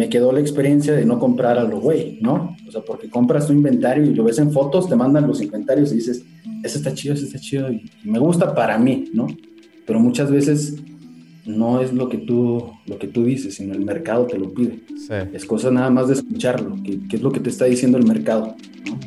[0.00, 2.56] me quedó la experiencia de no comprar a lo güey, ¿no?
[2.66, 5.92] O sea, porque compras tu inventario y lo ves en fotos, te mandan los inventarios
[5.92, 6.24] y dices,
[6.64, 9.26] ese está chido, ese está chido y, me gusta para mí, ¿no?
[9.86, 10.76] Pero muchas veces
[11.44, 14.78] no es lo que tú, lo que tú dices, sino el mercado te lo pide.
[15.34, 18.56] Es cosa nada más de escucharlo, qué es lo que te está diciendo el mercado,
[18.86, 18.98] ¿no?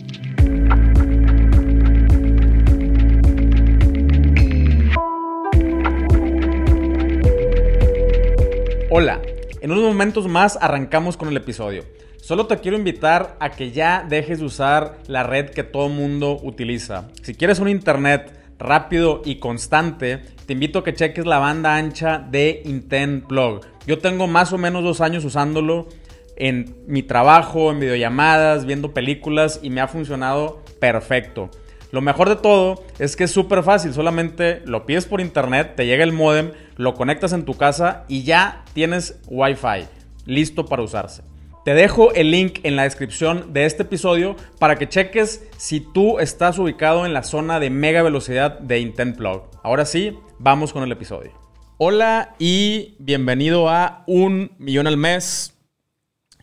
[8.92, 9.20] Hola,
[9.64, 11.86] en unos momentos más arrancamos con el episodio.
[12.18, 16.38] Solo te quiero invitar a que ya dejes de usar la red que todo mundo
[16.44, 17.08] utiliza.
[17.22, 22.20] Si quieres un internet rápido y constante, te invito a que cheques la banda ancha
[22.20, 23.62] de Intent Blog.
[23.88, 25.88] Yo tengo más o menos dos años usándolo
[26.36, 31.50] en mi trabajo, en videollamadas, viendo películas y me ha funcionado perfecto.
[31.94, 35.86] Lo mejor de todo es que es súper fácil, solamente lo pides por internet, te
[35.86, 39.86] llega el modem, lo conectas en tu casa y ya tienes Wi-Fi
[40.26, 41.22] listo para usarse.
[41.64, 46.18] Te dejo el link en la descripción de este episodio para que cheques si tú
[46.18, 49.20] estás ubicado en la zona de mega velocidad de Intent.
[49.62, 51.32] Ahora sí, vamos con el episodio.
[51.78, 55.54] Hola y bienvenido a Un Millón al Mes.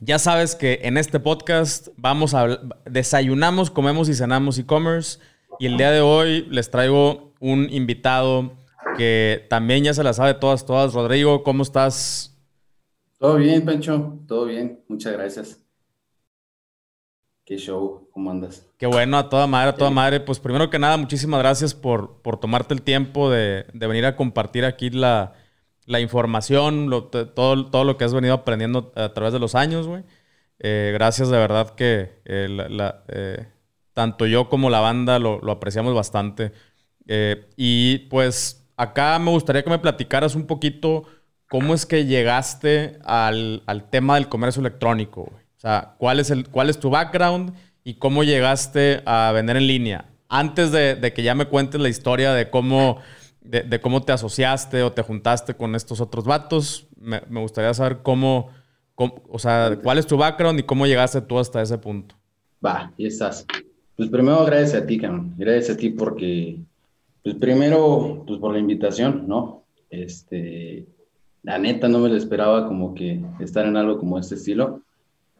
[0.00, 5.18] Ya sabes que en este podcast vamos a desayunamos, comemos y cenamos e-commerce
[5.60, 8.54] y el día de hoy les traigo un invitado
[8.96, 10.94] que también ya se la sabe todas, todas.
[10.94, 12.34] Rodrigo, ¿cómo estás?
[13.18, 14.82] Todo bien, Pancho, todo bien.
[14.88, 15.62] Muchas gracias.
[17.44, 18.66] Qué show, ¿cómo andas?
[18.78, 20.20] Qué bueno, a toda madre, a toda madre.
[20.20, 24.64] Pues primero que nada, muchísimas gracias por, por tomarte el tiempo de, venir a compartir
[24.64, 25.34] aquí la,
[26.00, 26.88] información,
[27.34, 30.04] todo, todo lo que has venido aprendiendo a través de los años, güey.
[30.58, 33.46] Eh, gracias de verdad que eh, la, eh,
[34.00, 36.52] tanto yo como la banda lo, apreciamos bastante.
[37.06, 41.04] Eh, y pues acá me gustaría que me platicaras un poquito
[41.50, 45.20] cómo es que llegaste al, tema del comercio electrónico.
[45.20, 47.52] O sea, ¿cuál es, el, cuál es tu background
[47.84, 50.06] y cómo llegaste a vender en línea.
[50.30, 53.00] Antes de, que ya me cuentes la historia de cómo,
[53.42, 58.48] de, cómo te asociaste o te juntaste con estos otros vatos, me, gustaría saber cómo,
[58.94, 62.14] cómo, o sea, cuál es tu background y cómo llegaste tú hasta ese punto.
[62.64, 63.44] Va, y estás.
[64.00, 65.34] Pues primero gracias a ti, cabrón.
[65.36, 66.58] Gracias a ti porque,
[67.22, 69.66] pues primero, pues por la invitación, ¿no?
[69.90, 70.86] Este,
[71.42, 74.80] la neta no me lo esperaba como que estar en algo como este estilo,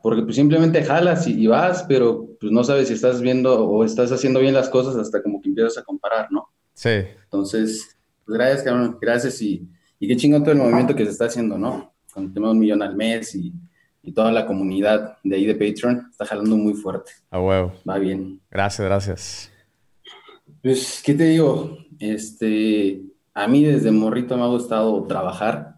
[0.03, 4.13] porque pues simplemente jalas y, vas, pero pues no sabes si estás viendo o estás
[4.13, 6.51] haciendo bien las cosas hasta como que empiezas a comparar, ¿no?
[6.75, 6.91] Sí.
[7.25, 7.97] Entonces,
[8.27, 9.67] pues gracias, cabrón, gracias y,
[9.99, 11.95] y qué chingón todo el movimiento que se está haciendo, ¿no?
[12.13, 13.55] Con el tema de un millón al mes y
[14.03, 17.13] y toda la comunidad de ahí de Patreon está jalando muy fuerte.
[17.31, 17.73] A huevo.
[17.89, 18.41] Va bien.
[18.51, 19.53] Gracias, gracias.
[20.63, 21.79] Pues, ¿qué te digo?
[21.99, 23.03] Este,
[23.35, 25.77] a mí desde morrito me ha gustado trabajar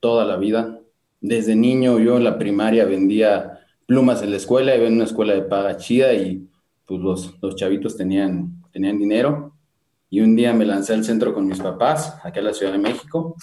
[0.00, 0.80] toda la vida.
[1.20, 5.34] Desde niño yo en la primaria vendía plumas en la escuela, iba en una escuela
[5.34, 6.48] de paga chida y
[6.86, 9.54] pues los, los chavitos tenían, tenían dinero.
[10.10, 12.78] Y un día me lancé al centro con mis papás, acá en la Ciudad de
[12.78, 13.34] México,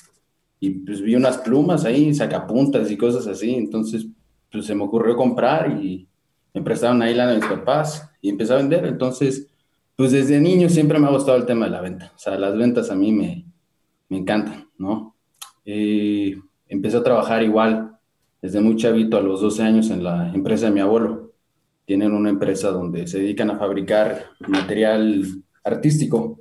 [0.60, 3.56] y pues vi unas plumas ahí, sacapuntas y cosas así.
[3.56, 4.06] Entonces
[4.52, 6.08] pues se me ocurrió comprar y
[6.54, 8.86] me prestaron ahí la de mis papás y empecé a vender.
[8.86, 9.48] Entonces,
[9.96, 12.12] pues desde niño siempre me ha gustado el tema de la venta.
[12.16, 13.46] O sea, las ventas a mí me,
[14.10, 15.16] me encantan, ¿no?
[15.66, 16.36] Eh,
[16.68, 17.98] empecé a trabajar igual
[18.42, 21.34] desde muy chavito, a los 12 años, en la empresa de mi abuelo.
[21.86, 25.26] Tienen una empresa donde se dedican a fabricar material
[25.64, 26.40] artístico.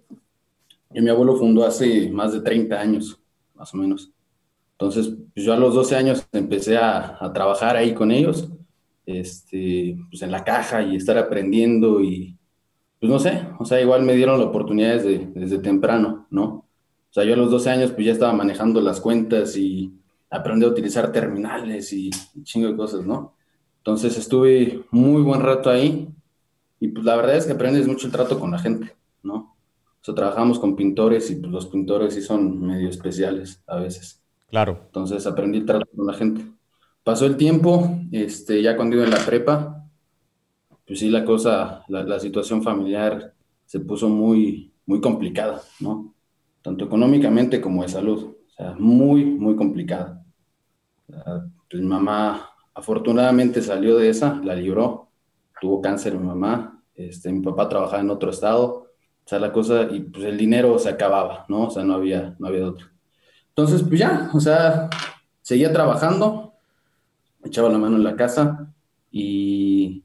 [0.92, 3.20] Y mi abuelo fundó hace más de 30 años,
[3.54, 4.12] más o menos.
[4.80, 8.48] Entonces, pues, yo a los 12 años empecé a, trabajar ahí con ellos,
[9.06, 12.36] este, pues en la caja y estar aprendiendo y,
[13.00, 16.44] pues no sé, o sea, igual me dieron la oportunidad desde, desde temprano, ¿no?
[17.10, 19.92] O sea, yo a los 12 años pues ya estaba manejando las cuentas y
[20.30, 23.34] aprendí a utilizar terminales y, y chingo de cosas, ¿no?
[23.78, 26.08] Entonces estuve muy buen rato ahí
[26.78, 29.56] y pues la verdad es que aprendes mucho el trato con la gente, ¿no?
[30.00, 34.17] O sea, trabajamos con pintores y pues los pintores sí son medio especiales a veces.
[34.48, 34.82] Claro.
[34.86, 36.44] Entonces aprendí el trato con la gente.
[37.04, 39.84] Pasó el tiempo, este, ya cuando iba en la prepa,
[40.86, 43.34] pues sí, la cosa, la, situación familiar
[43.66, 46.14] se puso muy, muy complicada, ¿no?
[46.62, 48.24] Tanto económicamente como de salud.
[48.24, 50.24] O sea, muy, muy complicada.
[51.06, 55.10] pues mi mamá afortunadamente salió de esa, la libró,
[55.60, 59.88] tuvo cáncer mi mamá, este, mi papá trabajaba en otro estado, o sea, la cosa,
[59.90, 61.66] y pues el dinero se acababa, ¿no?
[61.66, 62.86] O sea, no había, no había otro.
[63.58, 64.88] Entonces, pues ya, o sea,
[65.42, 66.54] seguía trabajando,
[67.42, 68.72] echaba la mano en la casa
[69.10, 70.04] y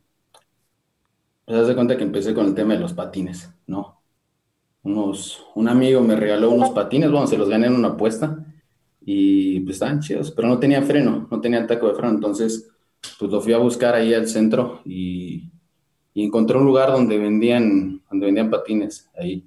[1.46, 4.02] pues haz de cuenta que empecé con el tema de los patines, ¿no?
[4.82, 8.44] Unos, un amigo me regaló unos patines, bueno, se los gané en una apuesta
[9.06, 12.72] y pues estaban chidos, pero no tenía freno, no tenía taco de freno, entonces
[13.20, 15.52] pues lo fui a buscar ahí al centro y,
[16.16, 19.46] encontré un lugar donde vendían, donde vendían patines, ahí,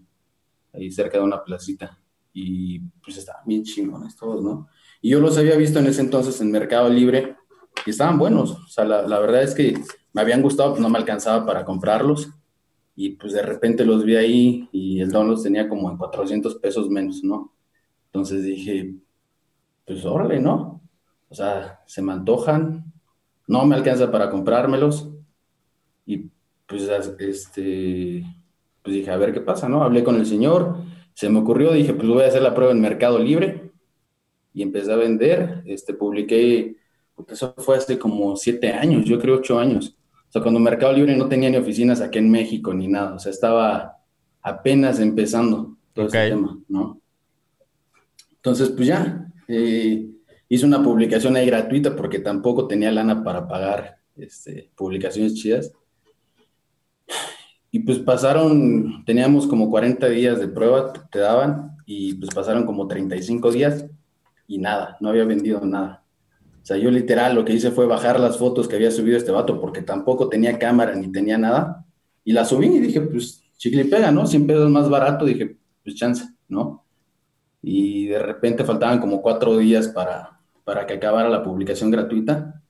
[0.72, 1.98] ahí cerca de una placita.
[2.38, 4.68] Y pues estaban bien chingones todos, ¿no?
[5.00, 7.34] Y yo los había visto en ese entonces en Mercado Libre
[7.86, 8.50] y estaban buenos.
[8.50, 11.64] O sea, la, la verdad es que me habían gustado, pues no me alcanzaba para
[11.64, 12.28] comprarlos.
[12.94, 16.56] Y pues de repente los vi ahí y el don los tenía como en 400
[16.56, 17.54] pesos menos, ¿no?
[18.06, 18.94] Entonces dije,
[19.86, 20.82] pues órale, ¿no?
[21.30, 22.92] O sea, se me antojan,
[23.46, 25.10] no me alcanza para comprármelos.
[26.04, 26.30] Y
[26.66, 26.82] pues,
[27.18, 28.24] este,
[28.82, 29.82] pues dije, a ver qué pasa, ¿no?
[29.82, 30.76] Hablé con el señor,
[31.16, 33.70] se me ocurrió, dije, pues voy a hacer la prueba en Mercado Libre
[34.52, 36.76] y empecé a vender, este, publiqué,
[37.14, 39.96] porque eso fue hace como siete años, yo creo ocho años.
[40.28, 43.18] O sea, cuando Mercado Libre no tenía ni oficinas aquí en México ni nada, o
[43.18, 43.96] sea, estaba
[44.42, 47.00] apenas empezando todo ese tema, ¿no?
[48.34, 50.10] Entonces, pues ya, eh,
[50.50, 55.72] hice una publicación ahí gratuita porque tampoco tenía lana para pagar este, publicaciones chidas.
[57.76, 62.88] Y pues pasaron, teníamos como 40 días de prueba, te daban, y pues pasaron como
[62.88, 63.84] 35 días
[64.46, 66.02] y nada, no había vendido nada.
[66.62, 69.30] O sea, yo literal lo que hice fue bajar las fotos que había subido este
[69.30, 71.84] vato porque tampoco tenía cámara ni tenía nada.
[72.24, 74.26] Y las subí y dije, pues chicle y pega, ¿no?
[74.26, 76.82] 100 pesos más barato, dije, pues chance, ¿no?
[77.60, 82.62] Y de repente faltaban como cuatro días para, para que acabara la publicación gratuita.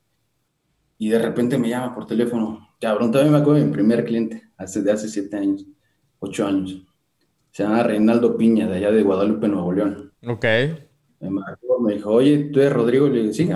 [0.99, 2.69] Y de repente me llama por teléfono.
[2.81, 5.67] Cabrón, todavía me acuerdo de mi primer cliente, hace, de hace siete años,
[6.19, 6.83] ocho años.
[7.51, 10.13] Se llama Reinaldo Piña, de allá de Guadalupe, Nuevo León.
[10.27, 10.45] Ok.
[11.21, 13.09] Me marcó, me dijo, oye, ¿tú eres Rodrigo?
[13.09, 13.49] Le dije, sí,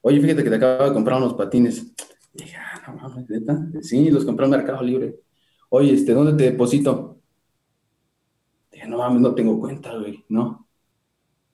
[0.00, 1.92] Oye, fíjate que te acabo de comprar unos patines.
[2.32, 3.66] dije, ah, no mames, ¿neta?
[3.82, 5.20] Sí, los compré en Mercado Libre.
[5.68, 7.20] Oye, este, ¿dónde te deposito?
[8.70, 10.66] Dije, no mames, no tengo cuenta, güey, ¿no?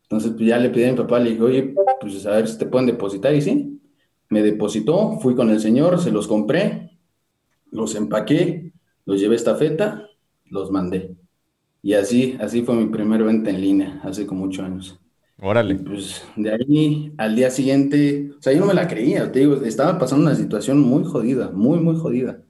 [0.05, 2.57] Entonces, pues ya le pedí a mi papá, le dije, oye, pues a ver si
[2.57, 3.35] te pueden depositar.
[3.35, 3.78] Y sí,
[4.29, 6.99] me depositó, fui con el señor, se los compré,
[7.71, 8.73] los empaqué,
[9.05, 10.09] los llevé a esta feta,
[10.47, 11.17] los mandé.
[11.83, 14.99] Y así, así fue mi primer venta en línea, hace como ocho años.
[15.41, 15.77] Órale.
[15.77, 19.55] pues de ahí al día siguiente, o sea, yo no me la creía, te digo,
[19.63, 22.43] estaba pasando una situación muy jodida, muy, muy jodida.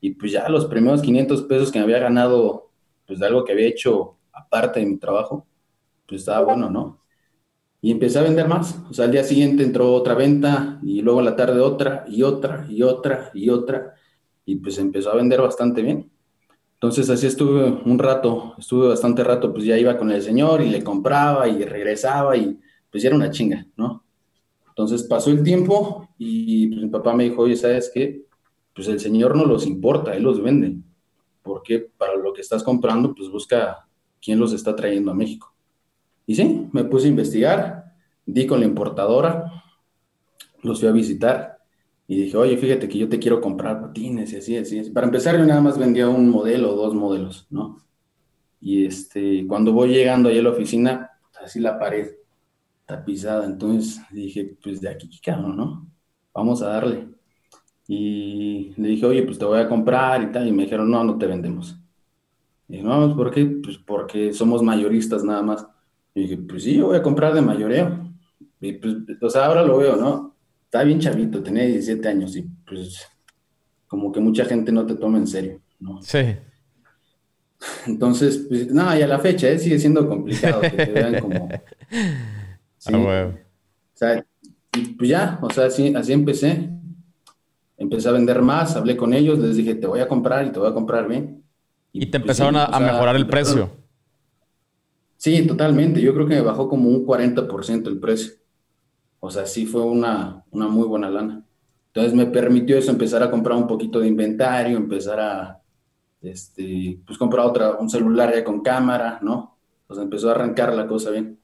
[0.00, 2.70] Y pues ya los primeros 500 pesos que me había ganado,
[3.06, 5.46] pues de algo que había hecho aparte de mi trabajo,
[6.06, 7.00] pues estaba bueno, ¿no?
[7.86, 8.82] Y empecé a vender más.
[8.90, 12.24] O sea, al día siguiente entró otra venta y luego en la tarde otra y
[12.24, 13.94] otra y otra y otra.
[14.44, 16.10] Y pues empezó a vender bastante bien.
[16.74, 20.68] Entonces así estuve un rato, estuve bastante rato, pues ya iba con el señor y
[20.68, 22.58] le compraba y regresaba y
[22.90, 24.02] pues ya era una chinga, ¿no?
[24.66, 28.26] Entonces pasó el tiempo y pues mi papá me dijo, oye, ¿sabes qué?
[28.74, 30.76] Pues el señor no los importa, él los vende.
[31.40, 33.86] Porque para lo que estás comprando, pues busca
[34.20, 35.55] quién los está trayendo a México.
[36.26, 37.94] Y sí, me puse a investigar,
[38.24, 39.62] di con la importadora,
[40.62, 41.58] los fui a visitar
[42.08, 44.90] y dije, oye, fíjate que yo te quiero comprar patines y así, así.
[44.90, 47.78] Para empezar, yo nada más vendía un modelo dos modelos, ¿no?
[48.60, 51.10] Y este, cuando voy llegando ahí a la oficina,
[51.42, 52.08] así la pared
[52.84, 53.44] tapizada.
[53.44, 55.90] Entonces dije, pues de aquí, cabrón, ¿no?
[56.32, 57.08] Vamos a darle.
[57.88, 60.46] Y le dije, oye, pues te voy a comprar y tal.
[60.46, 61.76] Y me dijeron, no, no te vendemos.
[62.68, 63.46] Y dije, no, ¿por qué?
[63.46, 65.66] Pues porque somos mayoristas nada más.
[66.16, 68.10] Y dije, pues sí, yo voy a comprar de mayoreo.
[68.58, 70.34] Y pues, o sea, ahora lo veo, ¿no?
[70.64, 73.06] Está bien chavito, tenía 17 años y pues
[73.86, 76.00] como que mucha gente no te toma en serio, ¿no?
[76.00, 76.36] Sí.
[77.86, 79.58] Entonces, pues, no, y a la fecha ¿eh?
[79.58, 81.48] sigue siendo complicado que te vean como...
[82.78, 82.92] Sí.
[82.94, 84.24] Ah, o sea,
[84.76, 86.70] y pues ya, o sea, así, así empecé.
[87.76, 90.60] Empecé a vender más, hablé con ellos, les dije, te voy a comprar y te
[90.60, 91.42] voy a comprar bien.
[91.92, 93.85] Y, te pues, empezaron a, mejorar el precio.
[95.16, 96.00] Sí, totalmente.
[96.00, 98.34] Yo creo que me bajó como un 40% el precio.
[99.20, 101.44] O sea, sí fue una, una muy buena lana.
[101.88, 105.62] Entonces me permitió eso, empezar a comprar un poquito de inventario, empezar a,
[106.20, 109.56] este, pues comprar otra, un celular ya con cámara, ¿no?
[109.86, 111.40] Pues empezó a arrancar la cosa bien.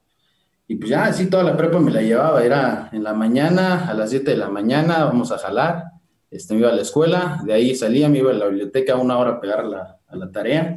[0.69, 3.95] Y pues ya así toda la prepa me la llevaba, era en la mañana, a
[3.95, 5.85] las 7 de la mañana, vamos a jalar,
[6.31, 9.19] este, me iba a la escuela, de ahí salía, me iba a la biblioteca una
[9.19, 10.77] hora a pegar la, a la tarea,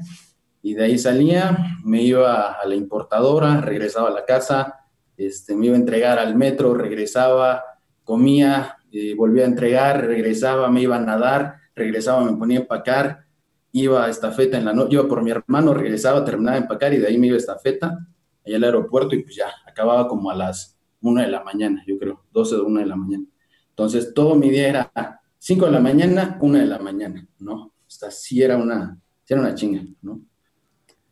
[0.65, 4.79] y de ahí salía, me iba a la importadora, regresaba a la casa,
[5.15, 7.63] este, me iba a entregar al metro, regresaba,
[8.03, 13.27] comía, eh, volvía a entregar, regresaba, me iba a nadar, regresaba, me ponía a empacar,
[13.73, 16.97] iba a estafeta en la noche, iba por mi hermano, regresaba, terminaba de empacar y
[16.97, 17.99] de ahí me iba a estafeta,
[18.43, 21.99] allá al aeropuerto y pues ya, acababa como a las una de la mañana, yo
[21.99, 23.25] creo, 12 de una de la mañana.
[23.69, 27.71] Entonces, todo mi día era 5 de la mañana, una de la mañana, ¿no?
[27.87, 30.21] Hasta sí era una, era una chinga, ¿no?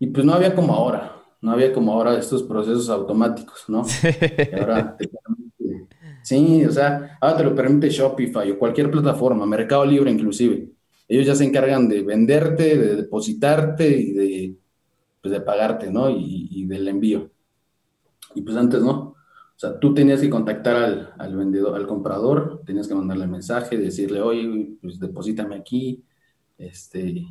[0.03, 3.85] Y pues no había como ahora, no había como ahora estos procesos automáticos, ¿no?
[4.59, 5.09] ahora te
[6.21, 10.67] Sí, o sea, ahora te lo permite Shopify o cualquier plataforma, Mercado Libre inclusive.
[11.07, 14.55] Ellos ya se encargan de venderte, de depositarte y de,
[15.21, 16.09] pues, de pagarte, ¿no?
[16.09, 17.31] Y, y, del envío.
[18.35, 18.91] Y pues antes no.
[18.91, 19.15] O
[19.55, 24.19] sea, tú tenías que contactar al, al vendedor, al comprador, tenías que mandarle mensaje, decirle,
[24.19, 26.03] oye, pues deposítame aquí,
[26.57, 27.25] este,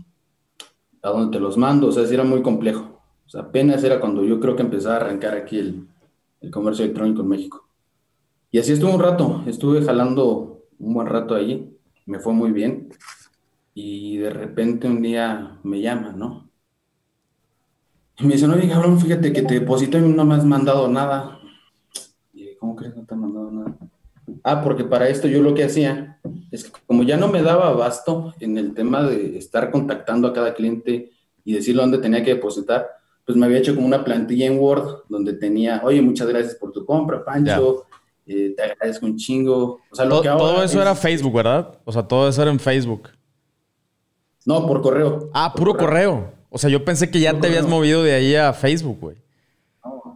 [1.02, 3.00] a dónde te los mando, o sea, era muy complejo.
[3.26, 5.88] O sea, apenas era cuando yo creo que empezaba a arrancar aquí el,
[6.40, 7.68] el comercio electrónico en México.
[8.50, 12.90] Y así estuve un rato, estuve jalando un buen rato ahí, me fue muy bien.
[13.74, 16.50] Y de repente un día me llama, ¿no?
[18.18, 21.40] Y me dice, no, cabrón, fíjate que te deposito y no me has mandado nada.
[22.34, 23.31] Y ¿cómo crees que no te han?
[24.44, 26.18] Ah, porque para esto yo lo que hacía
[26.50, 30.32] es que como ya no me daba abasto en el tema de estar contactando a
[30.32, 31.10] cada cliente
[31.44, 32.88] y decirle dónde tenía que depositar,
[33.24, 36.72] pues me había hecho como una plantilla en Word donde tenía, oye, muchas gracias por
[36.72, 37.86] tu compra, Pancho,
[38.26, 39.80] eh, te agradezco un chingo.
[39.90, 41.78] O sea, lo todo, que todo eso era Facebook, ¿verdad?
[41.84, 43.10] O sea, todo eso era en Facebook.
[44.44, 45.30] No, por correo.
[45.32, 46.32] Ah, puro correo.
[46.50, 49.16] O sea, yo pensé que ya te habías movido de ahí a Facebook, güey.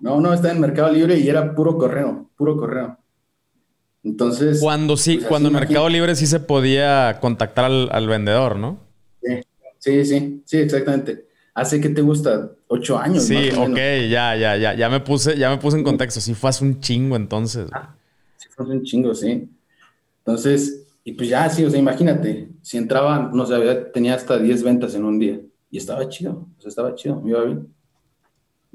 [0.01, 2.99] No, no, está en Mercado Libre y era puro correo, puro correo.
[4.07, 4.61] Entonces.
[4.61, 8.79] Cuando sí, pues, cuando en Mercado Libre sí se podía contactar al, vendedor, ¿no?
[9.81, 11.27] Sí, sí, sí, exactamente.
[11.55, 13.25] Hace que te gusta ocho años.
[13.25, 13.77] Sí, ok,
[14.09, 16.21] ya, ya, ya, ya me puse, ya me puse en contexto.
[16.21, 17.69] Sí fue hace un chingo entonces.
[17.73, 17.97] Ah,
[18.37, 19.49] sí fue hace un chingo, sí.
[20.19, 23.57] Entonces, y pues ya, sí, o sea, imagínate, si entraba, no sé,
[23.93, 27.31] tenía hasta 10 ventas en un día y estaba chido, o sea, estaba chido, me
[27.31, 27.75] iba bien.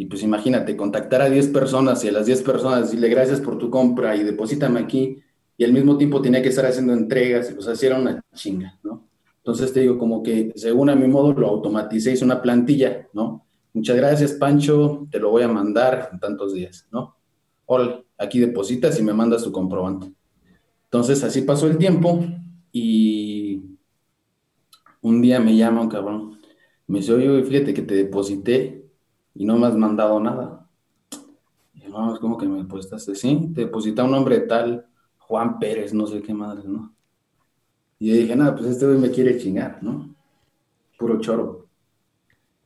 [0.01, 3.59] Y pues imagínate, contactar a 10 personas y a las 10 personas decirle gracias por
[3.59, 5.19] tu compra y deposítame aquí,
[5.55, 8.79] y al mismo tiempo tenía que estar haciendo entregas, y pues así era una chinga,
[8.81, 9.07] ¿no?
[9.37, 13.45] Entonces te digo, como que según a mi modo lo automaticé, hice una plantilla, ¿no?
[13.73, 17.15] Muchas gracias, Pancho, te lo voy a mandar en tantos días, ¿no?
[17.67, 20.11] Hola, aquí depositas y me mandas tu comprobante.
[20.85, 22.25] Entonces así pasó el tiempo
[22.71, 23.61] y
[24.99, 26.39] un día me llama un cabrón.
[26.87, 28.80] Me dice, oye, fíjate que te deposité
[29.33, 30.67] y no me has mandado nada.
[31.73, 34.85] Y no, es como que me depositaste, sí, te deposita un nombre tal,
[35.17, 36.93] Juan Pérez, no sé qué madre, ¿no?
[37.99, 40.13] Y yo dije, nada, pues este güey me quiere chingar, ¿no?
[40.97, 41.67] Puro choro.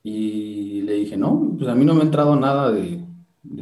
[0.02, 3.04] Y le dije, no, pues a mí no me ha entrado nada de,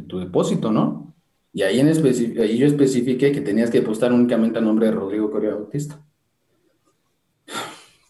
[0.06, 1.14] tu depósito, ¿no?
[1.52, 5.30] Y ahí, en ahí yo especifiqué que tenías que depositar únicamente el nombre de Rodrigo
[5.30, 6.00] Coria Bautista.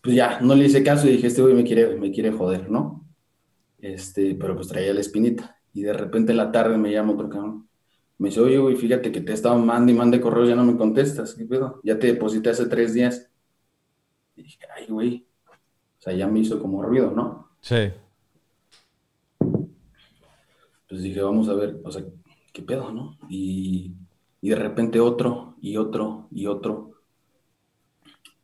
[0.03, 2.71] Pues ya, no le hice caso y dije, este güey me quiere, me quiere joder,
[2.71, 3.04] ¿no?
[3.85, 5.59] Este, pero pues traía la espinita.
[5.75, 7.69] Y de repente en la tarde me llama otro cabrón.
[8.17, 10.65] Me dice, oye, güey, fíjate que te he estado mandando y mande correos, ya no
[10.65, 11.35] me contestas.
[11.35, 11.81] ¿Qué pedo?
[11.85, 13.31] Ya te deposité hace tres días.
[14.37, 15.27] Y dije, ay, güey.
[15.99, 17.51] O sea, ya me hizo como ruido, ¿no?
[17.61, 17.91] Sí.
[20.89, 22.05] Pues dije, vamos a ver, o sea,
[22.53, 23.19] ¿qué pedo, no?
[23.29, 23.93] Y,
[24.41, 26.93] y de repente otro, y otro, y otro.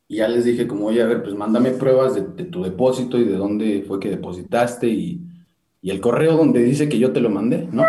[0.09, 3.17] Y ya les dije como, oye, a ver, pues mándame pruebas de, de tu depósito
[3.19, 5.30] y de dónde fue que depositaste y,
[5.83, 7.85] y el correo donde dice que yo te lo mandé, ¿no?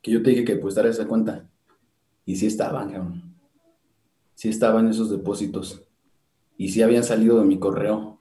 [0.00, 1.46] Que yo te dije que depositara esa cuenta.
[2.24, 3.34] Y sí estaban, cabrón.
[4.34, 5.82] Sí estaban esos depósitos.
[6.56, 8.20] Y sí habían salido de mi correo.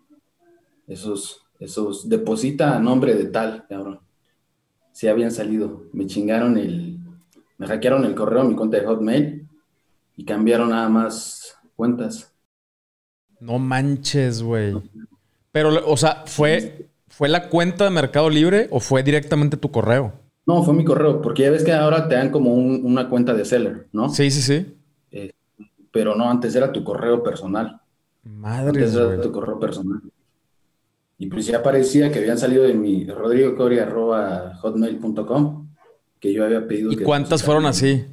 [0.85, 4.01] Esos, esos, deposita a nombre de tal, cabrón.
[4.91, 5.83] Sí habían salido.
[5.93, 6.99] Me chingaron el,
[7.57, 9.47] me hackearon el correo, mi cuenta de Hotmail.
[10.17, 12.33] Y cambiaron nada más cuentas.
[13.39, 14.75] No manches, güey.
[15.51, 20.13] Pero, o sea, fue, ¿Fue la cuenta de Mercado Libre o fue directamente tu correo?
[20.45, 23.43] No, fue mi correo, porque ya ves que ahora te dan como una cuenta de
[23.43, 24.09] seller, ¿no?
[24.09, 24.77] Sí, sí, sí.
[25.09, 25.31] Eh,
[25.91, 27.81] pero no, antes era tu correo personal.
[28.23, 29.99] Madre Antes era tu correo personal.
[31.17, 35.69] Y pues ya parecía que habían salido de mi rodrigocoria.hotmail.com,
[36.19, 36.91] que yo había pedido.
[36.91, 38.05] ¿Y cuántas fueron así?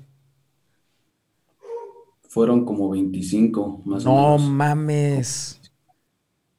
[2.22, 4.40] Fueron como 25, más o menos.
[4.40, 5.60] No mames.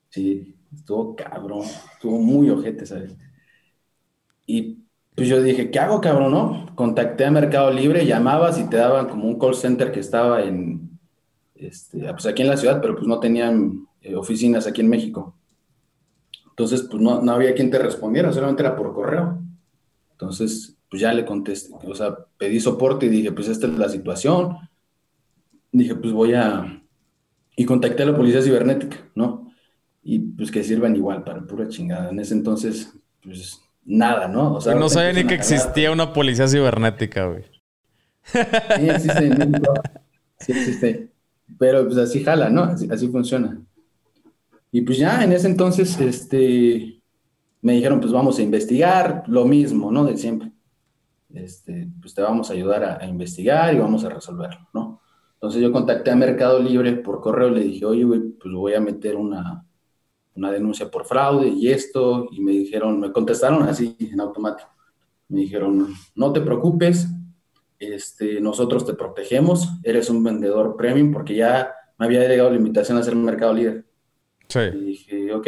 [0.10, 3.15] Sí estuvo cabrón, estuvo muy ojete, ¿sabes?
[4.46, 6.75] Y pues yo dije, ¿qué hago, cabrón, no?
[6.75, 11.00] Contacté a Mercado Libre, llamabas y te daban como un call center que estaba en,
[11.55, 15.36] este, pues aquí en la ciudad, pero pues no tenían eh, oficinas aquí en México.
[16.50, 19.39] Entonces, pues no, no había quien te respondiera, solamente era por correo.
[20.12, 23.89] Entonces, pues ya le contesté, o sea, pedí soporte y dije, pues esta es la
[23.89, 24.58] situación.
[25.72, 26.82] Dije, pues voy a...
[27.58, 29.45] Y contacté a la policía cibernética, ¿no?
[30.08, 32.12] Y pues que sirvan igual para pura chingada.
[32.12, 32.94] En ese entonces,
[33.24, 34.54] pues nada, ¿no?
[34.54, 37.44] O sea, no sabía ni que existía una policía cibernética, güey.
[38.24, 39.38] Sí existe
[40.40, 41.12] Sí existe.
[41.58, 42.64] Pero pues así jala, ¿no?
[42.66, 43.60] Así, funciona.
[44.72, 47.02] Y pues ya en ese entonces, este,
[47.64, 50.06] me dijeron, pues vamos a investigar lo mismo, ¿no?
[50.06, 50.52] De siempre.
[51.34, 55.02] Este, pues te vamos a ayudar a, a investigar y vamos a resolverlo, ¿no?
[55.34, 58.80] Entonces yo contacté a Mercado Libre por correo, le dije, oye, güey, pues voy a
[58.80, 59.66] meter una,
[60.36, 64.70] una denuncia por fraude y esto, y me dijeron, me contestaron así en automático.
[65.30, 67.08] Me dijeron, no te preocupes,
[67.80, 72.98] este, nosotros te protegemos, eres un vendedor premium, porque ya me había llegado la invitación
[72.98, 73.86] a un mercado líder.
[74.48, 74.60] Sí.
[74.60, 75.48] Y dije, ok,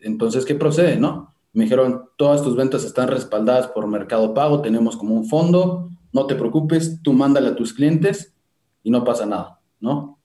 [0.00, 1.34] entonces, ¿qué procede, no?
[1.52, 6.26] Me dijeron, todas tus ventas están respaldadas por Mercado Pago, tenemos como un fondo, no
[6.26, 8.34] te preocupes, tú mándale a tus clientes
[8.82, 10.18] y no pasa nada, ¿no?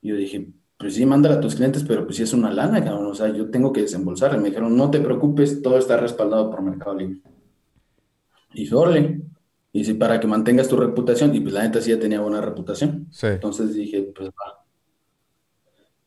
[0.00, 2.84] Y yo dije, pues sí, mándale a tus clientes, pero pues sí es una lana,
[2.84, 4.36] cabrón, o sea, yo tengo que desembolsar.
[4.38, 7.20] Me dijeron, no te preocupes, todo está respaldado por Mercado Libre.
[8.52, 9.20] Y dije, órale,
[9.72, 12.40] y si para que mantengas tu reputación, y pues la neta sí ya tenía buena
[12.40, 13.08] reputación.
[13.10, 13.26] Sí.
[13.26, 14.64] Entonces dije, pues va.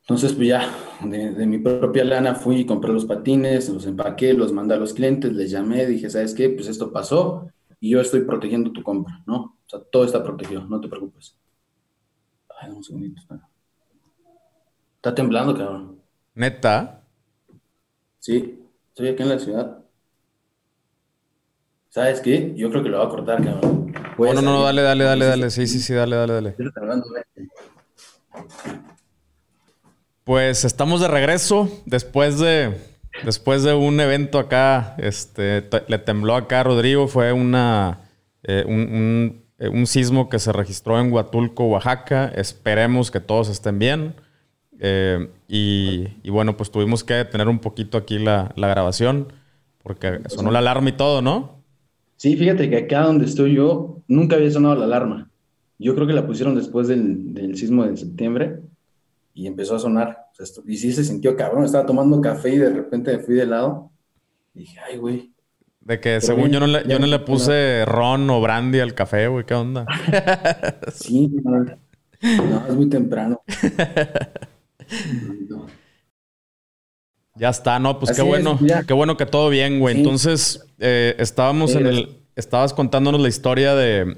[0.01, 4.51] Entonces, pues ya, de, mi propia lana fui y compré los patines, los empaqué, los
[4.51, 6.49] mandé a los clientes, les llamé, dije, ¿sabes qué?
[6.49, 7.47] Pues esto pasó
[7.79, 9.35] y yo estoy protegiendo tu compra, ¿no?
[9.38, 11.38] O sea, todo está protegido, no te preocupes.
[12.59, 13.48] Ay, un segundito, espera.
[14.99, 16.01] Está temblando, cabrón.
[16.35, 17.03] ¿Neta?
[18.19, 19.77] Sí, estoy aquí en la ciudad.
[21.87, 22.53] ¿Sabes qué?
[22.57, 23.93] Yo creo que lo voy a cortar, cabrón.
[24.17, 25.49] No, no, no, dale, dale, dale, dale.
[25.51, 26.55] Sí, sí, sí, dale, dale, dale.
[30.25, 32.77] Pues estamos de regreso después de,
[33.23, 34.95] después de un evento acá.
[34.97, 37.07] Este, le tembló acá a Rodrigo.
[37.07, 38.01] Fue una,
[38.43, 42.27] eh, un, eh, un, sismo que se registró en Huatulco, Oaxaca.
[42.35, 44.13] Esperemos que todos estén bien.
[44.79, 49.33] Eh, y, y, bueno, pues tuvimos que detener un poquito aquí la, la grabación
[49.83, 51.63] porque sonó la alarma y todo, ¿no?
[52.17, 55.31] Sí, fíjate que acá donde estoy yo nunca había sonado la alarma.
[55.77, 58.59] Yo creo que la pusieron después del, del sismo de septiembre
[59.33, 60.27] y empezó a sonar.
[60.67, 61.63] y sí se sintió cabrón.
[61.63, 63.89] Estaba tomando café y de repente me fui de lado.
[64.53, 65.31] Y dije, ay, güey.
[65.79, 69.27] De que según yo no le, yo no le puse ron o brandy al café,
[69.27, 69.45] güey.
[69.45, 69.86] ¿Qué onda?
[70.93, 73.41] sí, no, es muy temprano.
[77.36, 79.97] Ya está, no, pues qué bueno, qué bueno que todo bien, güey.
[79.97, 84.15] Entonces, eh, estábamos en el, estabas contándonos la historia de,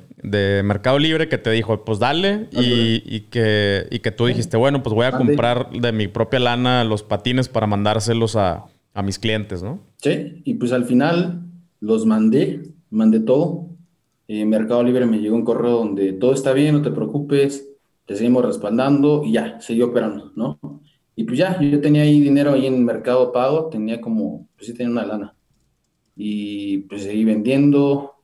[0.64, 4.94] Mercado Libre que te dijo, pues dale, y, que, y que tú dijiste, bueno, pues
[4.94, 8.66] voy a comprar de mi propia lana los patines para mandárselos a,
[9.04, 9.80] mis clientes, ¿no?
[9.98, 11.42] Sí, y pues al final
[11.80, 13.68] los mandé, mandé todo.
[14.28, 17.71] Eh, Mercado Libre me llegó un correo donde todo está bien, no te preocupes,
[18.06, 20.60] te seguimos respaldando y ya, seguí operando, ¿no?
[21.16, 24.74] Y pues ya, yo tenía ahí dinero ahí en Mercado Pago, tenía como, pues sí
[24.74, 25.36] tenía una lana.
[26.16, 28.16] Y pues seguí vendiendo.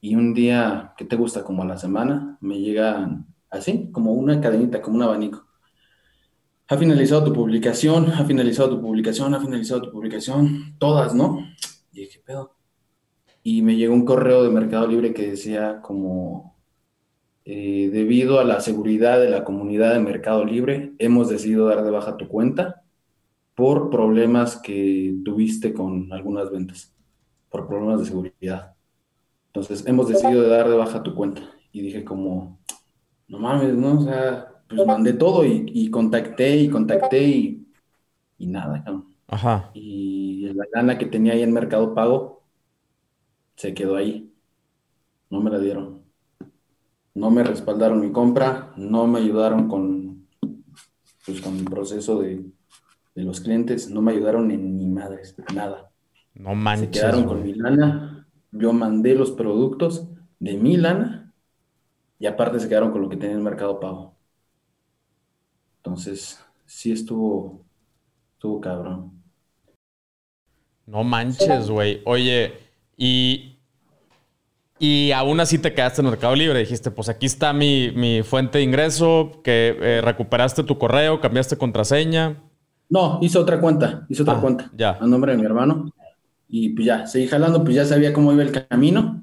[0.00, 1.42] Y un día, ¿qué te gusta?
[1.42, 5.46] Como a la semana, me llegan así, como una cadenita, como un abanico.
[6.68, 11.38] Ha finalizado tu publicación, ha finalizado tu publicación, ha finalizado tu publicación, todas, ¿no?
[11.92, 12.56] Y dije, ¿qué pedo?
[13.42, 16.57] Y me llegó un correo de Mercado Libre que decía como,
[17.50, 21.90] eh, debido a la seguridad de la comunidad de Mercado Libre, hemos decidido dar de
[21.90, 22.82] baja tu cuenta
[23.54, 26.94] por problemas que tuviste con algunas ventas,
[27.48, 28.74] por problemas de seguridad.
[29.46, 31.40] Entonces, hemos decidido dar de baja tu cuenta.
[31.72, 32.60] Y dije como,
[33.28, 33.98] no mames, ¿no?
[33.98, 37.66] O sea, pues mandé todo y, contacté y contacté y,
[38.36, 38.84] y nada,
[39.26, 39.70] Ajá.
[39.72, 42.42] Y la lana que tenía ahí en Mercado Pago
[43.56, 44.34] se quedó ahí.
[45.30, 46.07] No me la dieron
[47.14, 50.26] no me respaldaron mi compra, no me ayudaron con,
[51.24, 52.44] pues, con el proceso de,
[53.14, 55.90] los clientes, no me ayudaron en ni madres, nada.
[56.34, 56.86] No manches.
[56.86, 61.34] Se quedaron con mi lana, yo mandé los productos de mi lana
[62.20, 64.14] y aparte se quedaron con lo que tenía el mercado pago.
[65.78, 67.64] Entonces, sí estuvo,
[68.34, 69.20] estuvo cabrón.
[70.86, 72.02] No manches, güey.
[72.04, 72.54] Oye,
[72.96, 73.47] y
[74.78, 76.60] y aún así te quedaste en Mercado Libre.
[76.60, 82.42] Dijiste, pues aquí está mi, fuente de ingreso, que eh, recuperaste tu correo, cambiaste contraseña.
[82.88, 84.70] No, hice otra cuenta, hice otra ah, cuenta.
[84.76, 84.98] Ya.
[85.00, 85.92] A nombre de mi hermano.
[86.48, 89.22] Y pues ya, seguí jalando, pues ya sabía cómo iba el camino.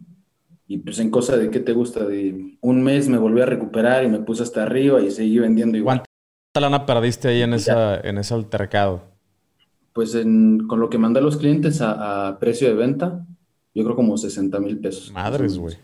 [0.68, 4.04] Y pues en cosa de qué te gusta, de un mes me volví a recuperar
[4.04, 6.04] y me puse hasta arriba y seguí vendiendo igual.
[6.54, 9.04] ¿Cuánta lana perdiste ahí en, esa, en ese altercado?
[9.94, 13.26] Pues con lo que mandé a los clientes a precio de venta,
[13.76, 15.12] yo creo como 60 mil pesos.
[15.12, 15.76] Madres, güey.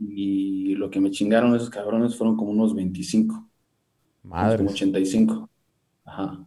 [0.00, 3.48] Y lo que me chingaron esos cabrones fueron como unos 25.
[4.24, 4.58] Madres.
[4.58, 5.48] Como 85.
[6.04, 6.44] Ajá.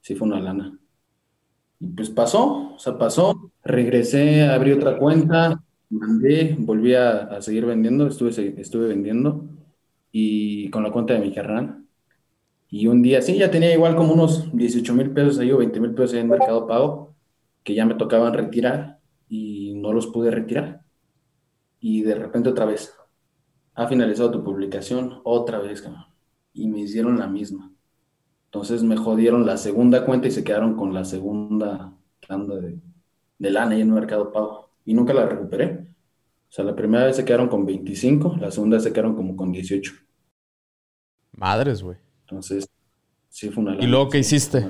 [0.00, 0.78] Sí fue una lana.
[1.78, 3.52] Y pues pasó, o sea, pasó.
[3.62, 9.44] Regresé, abrí otra cuenta, mandé, volví a, seguir vendiendo, estuve, estuve vendiendo.
[10.12, 11.84] Y con la cuenta de mi carnal.
[12.70, 15.78] Y un día, sí, ya tenía igual como unos 18 mil pesos ahí o 20
[15.78, 17.14] mil pesos ahí en Mercado Pago,
[17.62, 18.98] que ya me tocaban retirar
[19.28, 20.82] y no los pude retirar.
[21.80, 22.92] Y de repente otra vez,
[23.74, 26.06] ha finalizado tu publicación otra vez, cabrón.
[26.52, 27.72] Y me hicieron la misma.
[28.46, 31.92] Entonces me jodieron la segunda cuenta y se quedaron con la segunda
[32.26, 32.80] tanda de,
[33.38, 34.70] de lana ahí en Mercado Pago.
[34.84, 35.86] Y nunca la recuperé.
[36.48, 39.52] O sea, la primera vez se quedaron con 25, la segunda se quedaron como con
[39.52, 39.92] 18.
[41.32, 41.98] Madres, güey.
[42.20, 42.68] Entonces,
[43.28, 43.84] sí fue una lana.
[43.84, 44.66] ¿Y luego qué hiciste?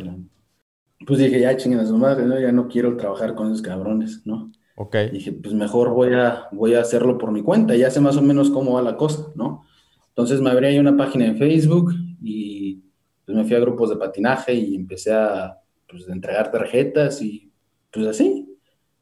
[1.07, 2.41] Pues dije, ya chinguen a su madre, ¿no?
[2.41, 4.51] Ya no quiero trabajar con esos cabrones, ¿no?
[4.77, 4.97] Ok.
[5.13, 8.23] Dije, pues mejor voy a, voy a hacerlo por mi cuenta, ya sé más o
[8.23, 9.65] menos cómo va la cosa, ¿no?
[10.09, 12.83] Entonces me abrí una página en Facebook y
[13.25, 15.59] pues me fui a grupos de patinaje y empecé a
[15.89, 17.51] pues, entregar tarjetas y
[17.91, 18.43] pues así.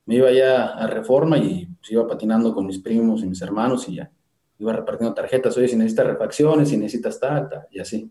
[0.07, 3.89] Me iba ya a Reforma y pues, iba patinando con mis primos y mis hermanos
[3.89, 4.11] y ya
[4.59, 5.57] iba repartiendo tarjetas.
[5.57, 8.11] Oye, si necesitas refacciones, si necesitas tal, tal, y así.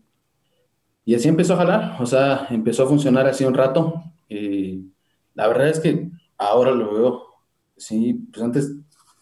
[1.04, 4.02] Y así empezó a jalar, o sea, empezó a funcionar así un rato.
[4.28, 4.86] Y
[5.34, 7.23] la verdad es que ahora lo veo,
[7.76, 8.72] sí, pues antes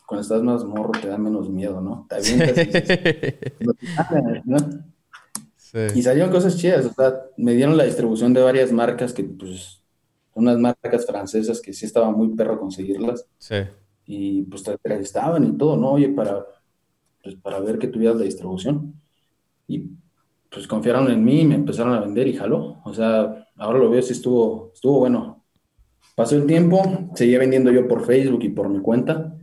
[0.07, 2.07] cuando estás más morro te da menos miedo, ¿no?
[2.09, 2.17] Te
[4.45, 4.59] ¿no?
[5.57, 5.79] Sí.
[5.95, 9.81] Y salieron cosas chidas, o sea, me dieron la distribución de varias marcas que, pues,
[10.35, 13.27] unas marcas francesas que sí estaba muy perro conseguirlas.
[13.39, 13.57] Sí.
[14.05, 15.93] Y pues te entrevistaban y todo, ¿no?
[15.93, 16.45] Oye, para,
[17.23, 18.95] pues, para ver que tuvieras la distribución.
[19.69, 19.91] Y
[20.51, 22.81] pues confiaron en mí, me empezaron a vender y jaló.
[22.85, 25.42] O sea, ahora lo veo, sí estuvo, estuvo bueno.
[26.15, 29.37] Pasó el tiempo, seguía vendiendo yo por Facebook y por mi cuenta.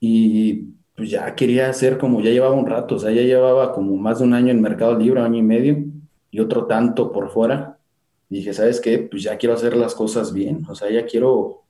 [0.00, 3.96] Y pues ya quería hacer como, ya llevaba un rato, o sea, ya llevaba como
[3.96, 5.84] más de un año en Mercado Libre, año y medio,
[6.30, 7.78] y otro tanto por fuera.
[8.30, 8.98] Y dije, ¿sabes qué?
[8.98, 11.64] Pues ya quiero hacer las cosas bien, o sea, ya quiero,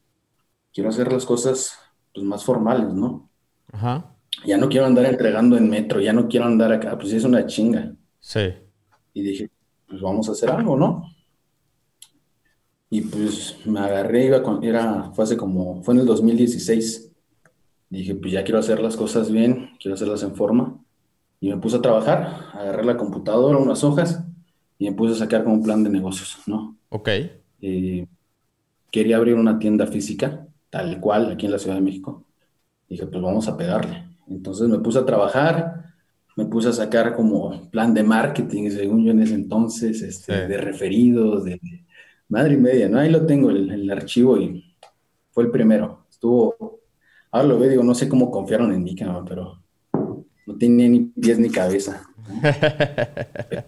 [0.73, 1.79] quiero hacer las cosas
[2.13, 3.29] pues más formales, ¿no?
[3.73, 4.15] Ajá
[4.47, 7.47] ya no quiero andar entregando en metro, ya no quiero andar acá, pues es una
[7.47, 7.95] chinga.
[8.21, 8.53] Sí.
[9.13, 9.51] Y dije,
[9.87, 11.14] pues vamos a hacer algo, ¿no?
[12.91, 17.11] Y pues me agarré, iba con, era, fue hace como, fue en el 2016.
[17.91, 20.79] Dije, pues ya quiero hacer las cosas bien, quiero hacerlas en forma.
[21.41, 24.25] Y me puse a trabajar, agarré la computadora, unas hojas,
[24.79, 26.77] y me puse a sacar como un plan de negocios, ¿no?
[26.89, 27.09] Ok.
[28.91, 32.25] quería abrir una tienda física, tal cual, aquí en la Ciudad de México.
[32.89, 34.05] Dije, pues vamos a pegarle.
[34.29, 35.95] Entonces me puse a trabajar,
[36.37, 40.57] me puse a sacar como plan de marketing, según yo en ese entonces, este, de
[40.59, 41.61] referidos, de
[42.35, 42.99] madre y media, ¿no?
[42.99, 44.75] Ahí lo tengo, el, el, archivo y
[45.31, 46.07] fue el primero.
[46.11, 46.81] Estuvo,
[47.31, 48.97] ahora lo veo, digo, no sé cómo confiaron en mí,
[49.29, 49.63] pero
[50.47, 52.05] no tenía ni pies ni cabeza.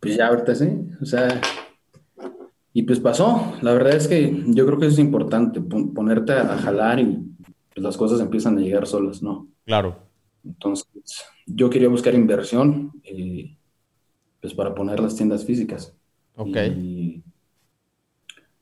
[0.00, 0.68] pues ya ahorita sí,
[1.02, 1.40] o sea,
[2.72, 3.54] y pues pasó.
[3.60, 7.18] La verdad es que yo creo que eso es importante, ponerte a jalar y
[7.74, 9.48] pues las cosas empiezan a llegar solas, ¿no?
[9.64, 9.98] Claro.
[10.44, 10.86] Entonces,
[11.44, 13.56] yo quería buscar inversión, eh,
[14.40, 15.99] pues para poner las tiendas físicas.
[16.36, 16.56] Ok.
[16.76, 17.22] Y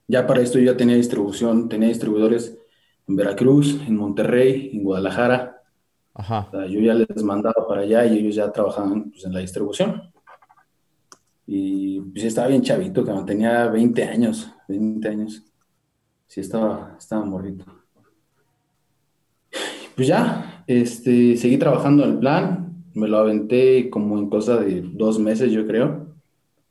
[0.06, 2.58] ya para esto yo ya tenía distribución, tenía distribuidores
[3.06, 5.62] en Veracruz, en Monterrey, en Guadalajara.
[6.14, 6.48] Ajá.
[6.48, 9.40] O sea, yo ya les mandaba para allá y ellos ya trabajaban pues, en la
[9.40, 10.10] distribución.
[11.46, 15.44] Y pues estaba bien chavito, que tenía 20 años, 20 años.
[16.26, 17.64] Sí, estaba, estaba morrito
[19.98, 24.80] pues ya, este, seguí trabajando en el plan, me lo aventé como en cosa de
[24.80, 26.07] dos meses, yo creo.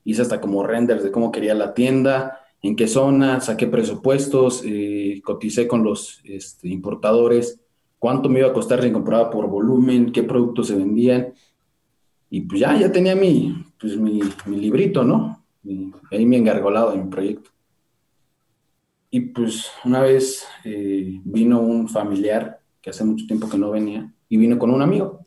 [0.08, 5.22] Hice hasta como renders de cómo quería la tienda, en qué zona, saqué presupuestos, eh,
[5.22, 7.60] coticé con los este, importadores,
[8.00, 11.34] cuánto me iba a costar si compraba por volumen, qué productos se vendían.
[12.30, 15.44] Y pues ya, ya tenía mi, pues mi, librito, ¿no?
[16.10, 17.50] ahí me engargolado en mi proyecto.
[19.12, 24.10] Y pues una vez eh, vino un familiar que hace mucho tiempo que no venía,
[24.30, 25.27] y vino con un amigo.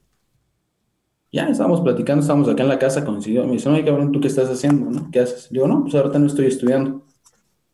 [1.33, 4.27] Ya, estábamos platicando, estábamos acá en la casa, coincidió, me dice, oye, cabrón, ¿tú qué
[4.29, 4.91] estás haciendo?
[4.91, 5.11] ¿no?
[5.13, 5.49] ¿Qué haces?
[5.51, 7.05] Digo, no, pues ahorita no estoy estudiando,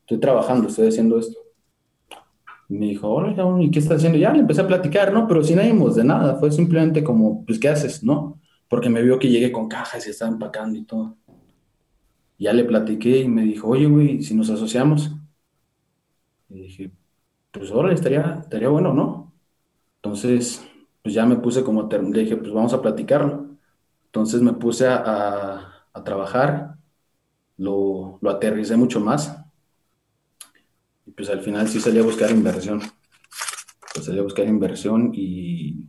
[0.02, 1.38] estoy trabajando, estoy haciendo esto.
[2.68, 4.18] Me dijo, hola, cabrón, ¿y qué estás haciendo?
[4.18, 5.26] Ya le empecé a platicar, ¿no?
[5.28, 8.02] Pero sin ánimos de nada, fue simplemente como, pues, ¿qué haces?
[8.02, 8.40] ¿No?
[8.68, 11.16] Porque me vio que llegué con cajas y estaba empacando y todo.
[12.38, 15.10] Ya le platiqué y me dijo, oye, güey, si nos asociamos.
[16.48, 16.90] Y dije,
[17.52, 19.34] pues ahora estaría, estaría bueno, ¿no?
[19.96, 20.64] Entonces,
[21.02, 23.45] pues ya me puse como, le dije, pues vamos a platicarlo.
[24.06, 25.72] Entonces me puse a,
[26.04, 26.76] trabajar,
[27.56, 29.36] lo, lo, aterricé mucho más.
[31.06, 32.80] Y pues al final sí salí a buscar inversión.
[33.94, 35.86] Pues salí a buscar inversión y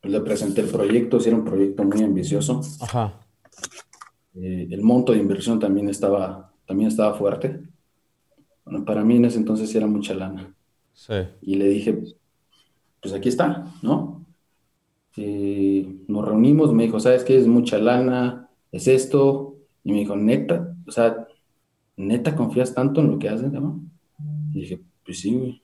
[0.00, 2.60] pues le presenté el proyecto, sí era un proyecto muy ambicioso.
[2.80, 3.20] Ajá.
[4.34, 7.62] Eh, el monto de inversión también estaba, también estaba fuerte.
[8.64, 10.54] Bueno, para mí en ese entonces sí era mucha lana.
[10.92, 11.14] Sí.
[11.42, 12.02] Y le dije,
[13.00, 14.11] pues aquí está, ¿no?
[15.16, 17.36] Eh, nos reunimos, me dijo, ¿sabes qué?
[17.38, 19.56] Es mucha lana, es esto.
[19.84, 21.26] Y me dijo, neta, o sea,
[21.96, 23.80] neta confías tanto en lo que haces, ¿no?
[24.54, 25.62] Y dije, pues sí, güey.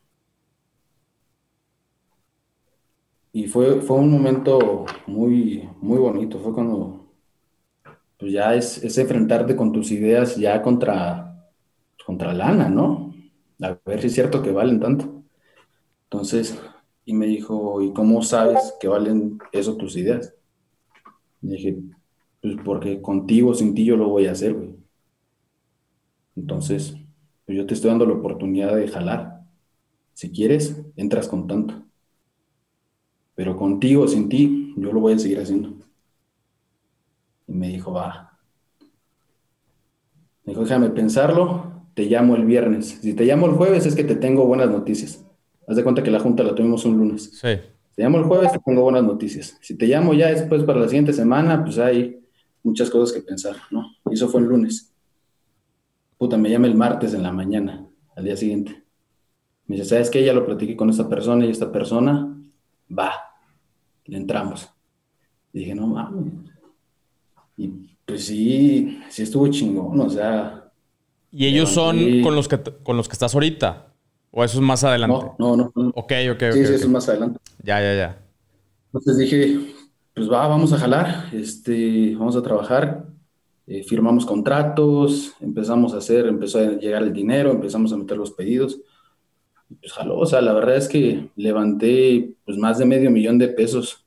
[3.32, 6.38] y fue, fue un momento muy, muy bonito.
[6.38, 7.12] Fue cuando,
[8.18, 11.48] pues ya es, es enfrentarte con tus ideas ya contra,
[12.04, 13.14] contra lana, ¿no?
[13.62, 15.22] A ver si es cierto que valen tanto.
[16.04, 16.58] Entonces,
[17.08, 20.34] y me dijo, ¿y cómo sabes que valen eso tus ideas?
[21.40, 21.78] Le dije,
[22.42, 24.76] pues porque contigo, sin ti, yo lo voy a hacer, güey.
[26.36, 26.98] Entonces,
[27.46, 29.40] pues yo te estoy dando la oportunidad de jalar.
[30.12, 31.82] Si quieres, entras con tanto.
[33.34, 35.72] Pero contigo, sin ti, yo lo voy a seguir haciendo.
[37.46, 38.38] Y me dijo, va.
[40.44, 42.98] Me dijo, déjame pensarlo, te llamo el viernes.
[43.00, 45.24] Si te llamo el jueves es que te tengo buenas noticias.
[45.68, 47.30] Haz de cuenta que la junta la tuvimos un lunes.
[47.34, 47.48] Sí.
[47.94, 49.58] Te llamo el jueves, te tengo buenas noticias.
[49.60, 52.20] Si te llamo ya después para la siguiente semana, pues hay
[52.62, 53.92] muchas cosas que pensar, ¿no?
[54.10, 54.94] Y eso fue el lunes.
[56.16, 58.82] Puta, me llama el martes en la mañana, al día siguiente.
[59.66, 60.24] Me dice, ¿sabes qué?
[60.24, 62.34] Ya lo platiqué con esta persona y esta persona,
[62.96, 63.12] va,
[64.06, 64.70] le entramos.
[65.52, 66.32] Y dije, no mames.
[67.58, 67.68] Y
[68.06, 70.70] pues sí, sí estuvo chingón, o sea.
[71.30, 73.87] ¿Y ellos son con los que con los que estás ahorita?
[74.30, 75.26] ¿O eso es más adelante?
[75.38, 75.88] No, no, no.
[75.94, 76.52] Ok, ok, ok.
[76.52, 77.40] Sí, sí, eso es más adelante.
[77.62, 78.18] Ya, ya, ya.
[78.86, 79.74] Entonces dije,
[80.14, 83.06] pues va, vamos a jalar, este, vamos a trabajar.
[83.66, 88.30] Eh, firmamos contratos, empezamos a hacer, empezó a llegar el dinero, empezamos a meter los
[88.30, 88.80] pedidos.
[89.80, 93.48] Pues jaló, o sea, la verdad es que levanté pues más de medio millón de
[93.48, 94.06] pesos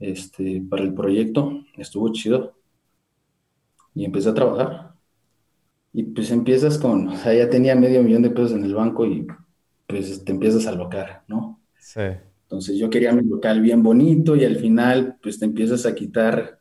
[0.00, 2.54] este, para el proyecto, estuvo chido.
[3.94, 4.89] Y empecé a trabajar.
[5.92, 9.04] Y pues empiezas con, o sea, ya tenía medio millón de pesos en el banco
[9.06, 9.26] y
[9.86, 11.60] pues te empiezas a locar, ¿no?
[11.78, 12.00] Sí.
[12.42, 16.60] Entonces yo quería mi local bien bonito y al final pues te empiezas a quitar,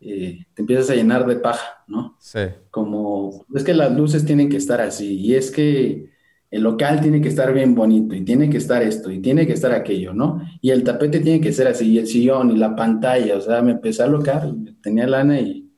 [0.00, 2.16] eh, te empiezas a llenar de paja, ¿no?
[2.20, 2.40] Sí.
[2.70, 6.10] Como, es que las luces tienen que estar así y es que
[6.50, 9.52] el local tiene que estar bien bonito y tiene que estar esto y tiene que
[9.52, 10.40] estar aquello, ¿no?
[10.62, 13.60] Y el tapete tiene que ser así y el sillón y la pantalla, o sea,
[13.60, 14.50] me empecé a locar,
[14.82, 15.70] tenía lana y,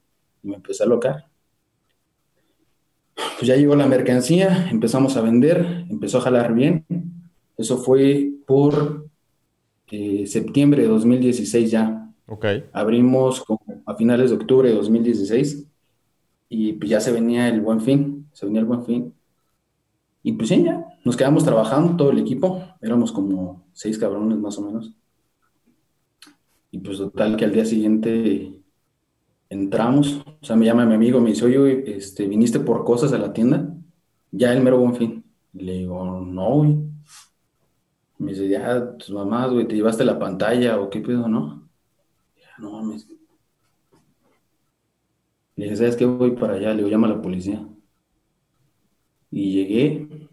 [0.42, 1.31] y me empecé a locar
[3.14, 6.84] pues ya llegó la mercancía, empezamos a vender, empezó a jalar bien.
[7.56, 9.06] Eso fue por
[9.90, 12.10] eh, septiembre de 2016 ya.
[12.26, 12.46] Ok.
[12.72, 13.44] Abrimos
[13.84, 15.66] a finales de octubre de 2016
[16.48, 19.14] y pues ya se venía el buen fin, se venía el buen fin.
[20.22, 24.56] Y pues sí, ya, nos quedamos trabajando todo el equipo, éramos como seis cabrones más
[24.58, 24.92] o menos.
[26.70, 28.61] Y pues total que al día siguiente
[29.52, 33.18] entramos, o sea, me llama mi amigo, me dice, oye, este, ¿viniste por cosas a
[33.18, 33.74] la tienda?
[34.30, 35.24] Ya el mero buen fin.
[35.52, 36.78] le digo, no, güey.
[38.18, 41.68] Me dice, ya, tus mamás, güey, ¿te llevaste la pantalla o qué pedo, no?
[42.36, 43.06] Ya, no mames.
[45.56, 46.06] Le dije, ¿sabes qué?
[46.06, 47.66] Voy para allá, le digo, llama a la policía.
[49.30, 50.28] Y llegué,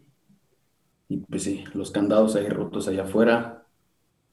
[1.09, 3.65] y pues sí, los candados ahí rotos allá afuera,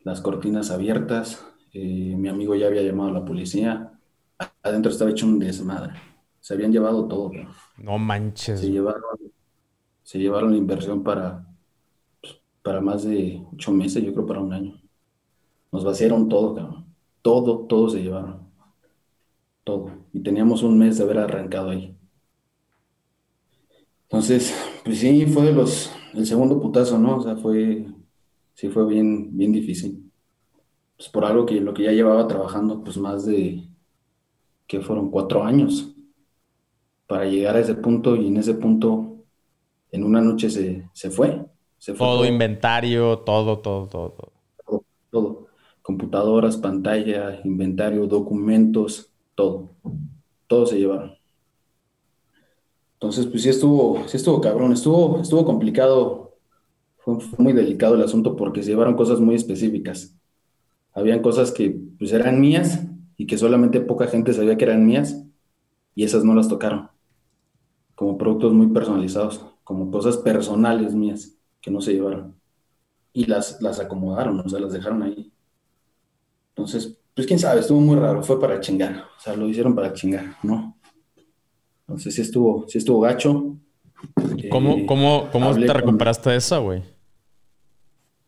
[0.04, 3.95] las cortinas abiertas, eh, mi amigo ya había llamado a la policía,
[4.62, 5.94] adentro estaba hecho un desmadre.
[6.40, 7.32] Se habían llevado todo.
[7.78, 8.60] No manches.
[8.60, 9.02] Se llevaron,
[10.02, 11.46] se llevaron la inversión para,
[12.62, 14.80] para más de ocho meses, yo creo para un año.
[15.72, 16.86] Nos vaciaron todo, cabrón.
[17.22, 18.46] Todo, todo se llevaron.
[19.64, 19.90] Todo.
[20.12, 21.96] Y teníamos un mes de haber arrancado ahí.
[24.04, 27.16] Entonces, pues sí, fue de los, el segundo putazo, ¿no?
[27.16, 27.86] O sea, fue,
[28.54, 30.10] sí fue bien, bien difícil.
[30.96, 33.68] Pues por algo que lo que ya llevaba trabajando, pues más de,
[34.66, 35.94] que fueron cuatro años
[37.06, 39.24] para llegar a ese punto y en ese punto
[39.92, 41.46] en una noche se, fue.
[41.78, 44.82] Se fue todo, inventario, todo, todo, todo, todo.
[45.10, 45.46] Todo,
[45.82, 49.70] Computadoras, pantalla, inventario, documentos, todo.
[50.48, 51.16] Todo se llevaron.
[52.94, 56.34] Entonces, pues sí estuvo, sí estuvo cabrón, estuvo, estuvo complicado.
[56.98, 60.16] Fue, fue, muy delicado el asunto porque se llevaron cosas muy específicas.
[60.92, 62.84] Habían cosas que pues eran mías
[63.16, 65.24] y que solamente poca gente sabía que eran mías
[65.94, 66.90] y esas no las tocaron.
[67.94, 72.34] Como productos muy personalizados, como cosas personales mías que no se llevaron.
[73.12, 75.32] Y las, las acomodaron, o sea, las dejaron ahí.
[76.50, 79.92] Entonces, pues quién sabe, estuvo muy raro, fue para chingar, o sea, lo hicieron para
[79.94, 80.76] chingar, ¿no?
[81.80, 83.56] Entonces sí estuvo, sí estuvo gacho.
[84.50, 86.82] ¿Cómo, eh, cómo, cómo te recuperaste de esa, güey?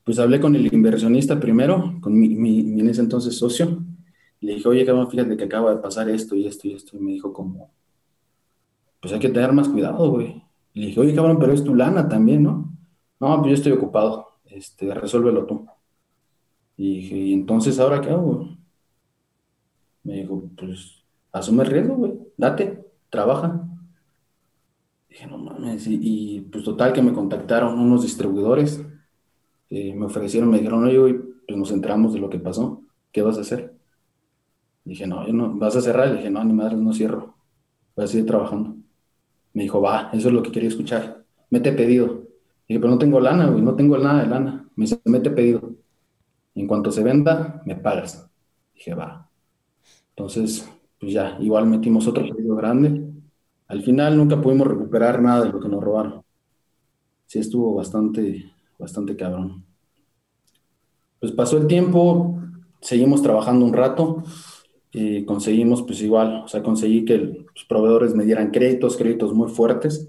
[0.05, 3.83] Pues hablé con el inversionista primero, con mi, mi en ese entonces socio,
[4.41, 6.97] le dije, oye, cabrón, fíjate que acaba de pasar esto y esto y esto.
[6.97, 7.73] Y me dijo como,
[9.01, 10.43] pues hay que tener más cuidado, güey.
[10.75, 12.73] Le dije, oye, cabrón, pero es tu lana también, ¿no?
[13.21, 14.29] No, pues yo estoy ocupado.
[14.47, 15.67] Este, resuélvelo tú.
[16.77, 18.49] Y dije, ¿y entonces ahora qué hago?
[20.05, 22.15] Me dijo, pues asume el riesgo, güey.
[22.37, 23.69] Date, trabaja.
[25.09, 25.87] Dije, no mames.
[25.89, 28.85] Y, pues total que me contactaron unos distribuidores.
[29.71, 32.83] Eh, me ofrecieron, me dijeron, oye, güey, pues nos enteramos de lo que pasó.
[33.13, 33.78] ¿Qué vas a hacer?
[34.89, 36.09] Dije, no, yo no, ¿vas a cerrar?
[36.09, 37.35] Le dije, no, ni madre, no cierro.
[37.95, 38.75] Voy a seguir trabajando.
[39.53, 41.27] Me dijo, va, eso es lo que quería escuchar.
[41.51, 42.23] Mete pedido.
[42.67, 44.67] Dije, pero no tengo lana, güey, no tengo nada de lana.
[44.77, 45.75] Me dice, mete pedido.
[46.55, 48.31] En cuanto se venda, me pagas.
[48.75, 49.31] Dije, va.
[50.11, 50.67] Entonces,
[50.99, 53.13] pues ya, igual metimos otro pedido grande.
[53.67, 56.23] Al final nunca pudimos recuperar nada de lo que nos robaron.
[57.27, 59.67] Sí estuvo bastante, bastante cabrón.
[61.21, 62.41] Pues pasó el tiempo,
[62.81, 64.23] seguimos trabajando un rato
[65.01, 69.49] y conseguimos pues igual, o sea, conseguí que los proveedores me dieran créditos, créditos muy
[69.49, 70.09] fuertes.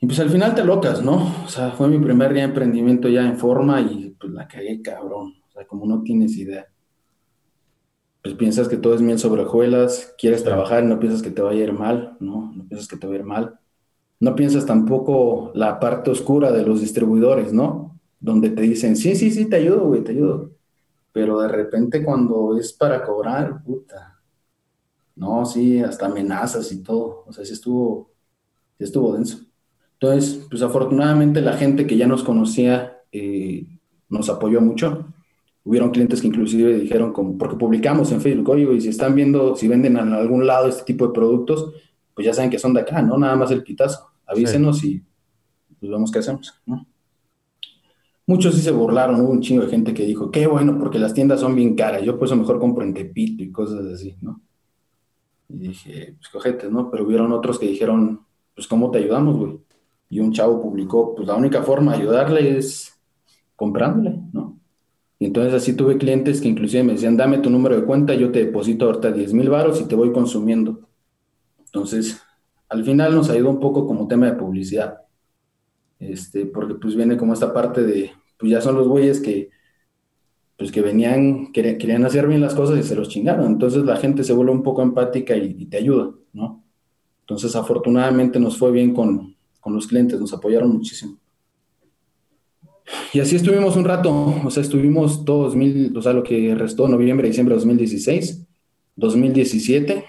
[0.00, 1.34] Y pues al final te locas, ¿no?
[1.46, 4.82] O sea, fue mi primer día de emprendimiento ya en forma y pues la cagué
[4.82, 5.32] cabrón.
[5.48, 6.66] O sea, como no tienes idea.
[8.22, 11.40] Pues piensas que todo es miel sobre hojuelas, quieres trabajar y no piensas que te
[11.40, 12.52] va a ir mal, ¿no?
[12.54, 13.58] No piensas que te va a ir mal.
[14.20, 17.98] No piensas tampoco la parte oscura de los distribuidores, ¿no?
[18.20, 20.57] Donde te dicen, sí, sí, sí, te ayudo, güey, te ayudo
[21.18, 24.20] pero de repente cuando es para cobrar, puta,
[25.16, 28.12] no, sí, hasta amenazas y todo, o sea, sí estuvo,
[28.78, 29.40] sí estuvo denso.
[29.94, 33.66] Entonces, pues afortunadamente la gente que ya nos conocía eh,
[34.08, 35.12] nos apoyó mucho.
[35.64, 39.56] Hubieron clientes que inclusive dijeron, como, porque publicamos en Facebook, oye, y si están viendo,
[39.56, 41.72] si venden en algún lado este tipo de productos,
[42.14, 43.18] pues ya saben que son de acá, ¿no?
[43.18, 44.08] Nada más el pitazo.
[44.24, 45.02] Avísenos y
[45.80, 46.86] pues vemos qué hacemos, ¿no?
[48.28, 51.14] Muchos sí se burlaron, hubo un chingo de gente que dijo, qué bueno, porque las
[51.14, 54.42] tiendas son bien caras, yo pues mejor compro en Tepito y cosas así, ¿no?
[55.48, 56.90] Y dije, pues cojete, ¿no?
[56.90, 58.20] Pero hubieron otros que dijeron,
[58.54, 59.58] pues ¿cómo te ayudamos, güey?
[60.10, 63.00] Y un chavo publicó, pues la única forma de ayudarle es
[63.56, 64.58] comprándole, ¿no?
[65.18, 68.30] Y entonces así tuve clientes que inclusive me decían, dame tu número de cuenta, yo
[68.30, 70.86] te deposito ahorita 10 mil varos y te voy consumiendo.
[71.64, 72.20] Entonces,
[72.68, 74.98] al final nos ayudó un poco como tema de publicidad
[75.98, 79.50] este, porque pues viene como esta parte de, pues ya son los güeyes que,
[80.56, 83.46] pues que venían, querían, hacer bien las cosas y se los chingaron.
[83.46, 86.62] Entonces la gente se vuelve un poco empática y, te ayuda, ¿no?
[87.20, 91.18] Entonces afortunadamente nos fue bien con, con los clientes, nos apoyaron muchísimo.
[93.12, 96.88] Y así estuvimos un rato, o sea, estuvimos todo 2000, o sea, lo que restó
[96.88, 98.46] noviembre, diciembre de 2016,
[98.96, 100.04] 2017,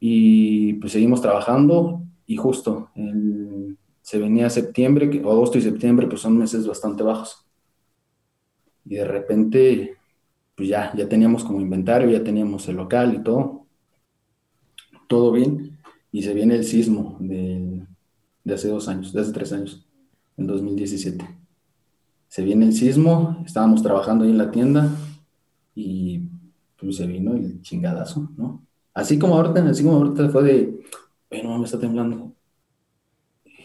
[0.00, 3.35] y pues seguimos trabajando y justo en
[4.06, 7.44] se venía septiembre, agosto y septiembre, pues son meses bastante bajos.
[8.84, 9.96] Y de repente,
[10.54, 13.66] pues ya, ya teníamos como inventario, ya teníamos el local y todo.
[15.08, 15.76] Todo bien.
[16.12, 17.84] Y se viene el sismo de,
[18.54, 19.84] hace dos años, de hace tres años,
[20.36, 21.28] en 2017.
[22.28, 24.88] Se viene el sismo, estábamos trabajando ahí en la tienda
[25.74, 26.20] y
[26.78, 28.64] pues se vino el chingadazo, ¿no?
[28.94, 30.80] Así como ahorita, así como ahorita fue de,
[31.28, 32.35] bueno, me está temblando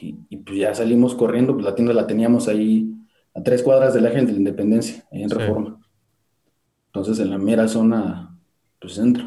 [0.02, 2.92] y, pues ya salimos corriendo, pues la tienda la teníamos ahí
[3.34, 5.80] a tres cuadras de la gente de la Independencia, ahí en Reforma.
[6.88, 8.38] Entonces en la mera zona,
[8.80, 9.26] pues centro.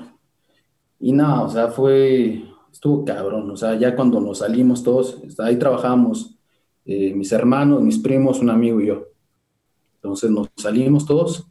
[0.99, 5.59] Y no, o sea, fue, estuvo cabrón, o sea, ya cuando nos salimos todos, ahí
[5.59, 6.37] trabajábamos
[6.85, 9.07] eh, mis hermanos, mis primos, un amigo y yo.
[9.97, 11.49] Entonces nos salimos todos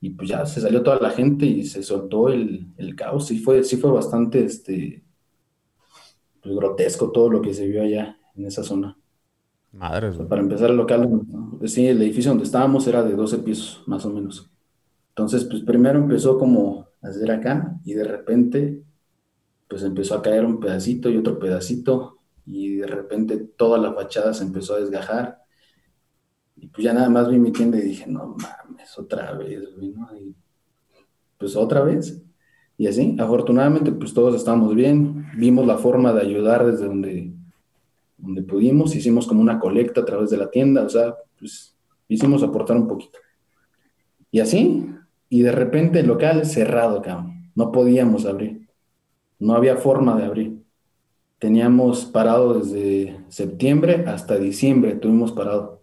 [0.00, 3.26] y pues ya se salió toda la gente y se soltó el, el caos.
[3.26, 5.04] Sí fue, sí fue bastante este,
[6.42, 8.96] pues, grotesco todo lo que se vio allá en esa zona.
[9.72, 10.12] Madre.
[10.12, 11.20] Para empezar el local,
[11.66, 14.50] sí, el edificio donde estábamos era de 12 pisos, más o menos.
[15.10, 18.82] Entonces, pues primero empezó como a hacer acá y de repente,
[19.68, 24.32] pues empezó a caer un pedacito y otro pedacito y de repente toda la fachada
[24.32, 25.42] se empezó a desgajar.
[26.56, 30.16] Y pues ya nada más vi mi tienda y dije, no mames, otra vez, ¿no?
[30.16, 30.34] Y
[31.36, 32.22] pues otra vez.
[32.78, 37.37] Y así, afortunadamente, pues todos estamos bien, vimos la forma de ayudar desde donde
[38.18, 41.76] donde pudimos, hicimos como una colecta a través de la tienda, o sea, pues
[42.08, 43.18] hicimos aportar un poquito.
[44.30, 44.86] Y así,
[45.30, 48.68] y de repente el local cerrado, cabrón, no podíamos abrir,
[49.38, 50.58] no había forma de abrir.
[51.38, 55.80] Teníamos parado desde septiembre hasta diciembre, tuvimos parado.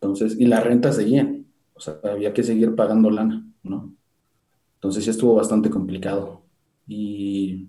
[0.00, 3.94] Entonces, y la renta seguían, o sea, había que seguir pagando lana, ¿no?
[4.74, 6.42] Entonces ya estuvo bastante complicado.
[6.86, 7.68] Y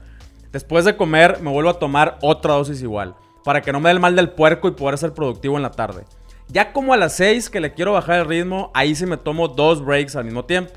[0.51, 3.93] Después de comer me vuelvo a tomar otra dosis igual, para que no me dé
[3.93, 6.03] el mal del puerco y poder ser productivo en la tarde.
[6.49, 9.47] Ya como a las 6 que le quiero bajar el ritmo, ahí se me tomo
[9.47, 10.73] dos breaks al mismo tiempo.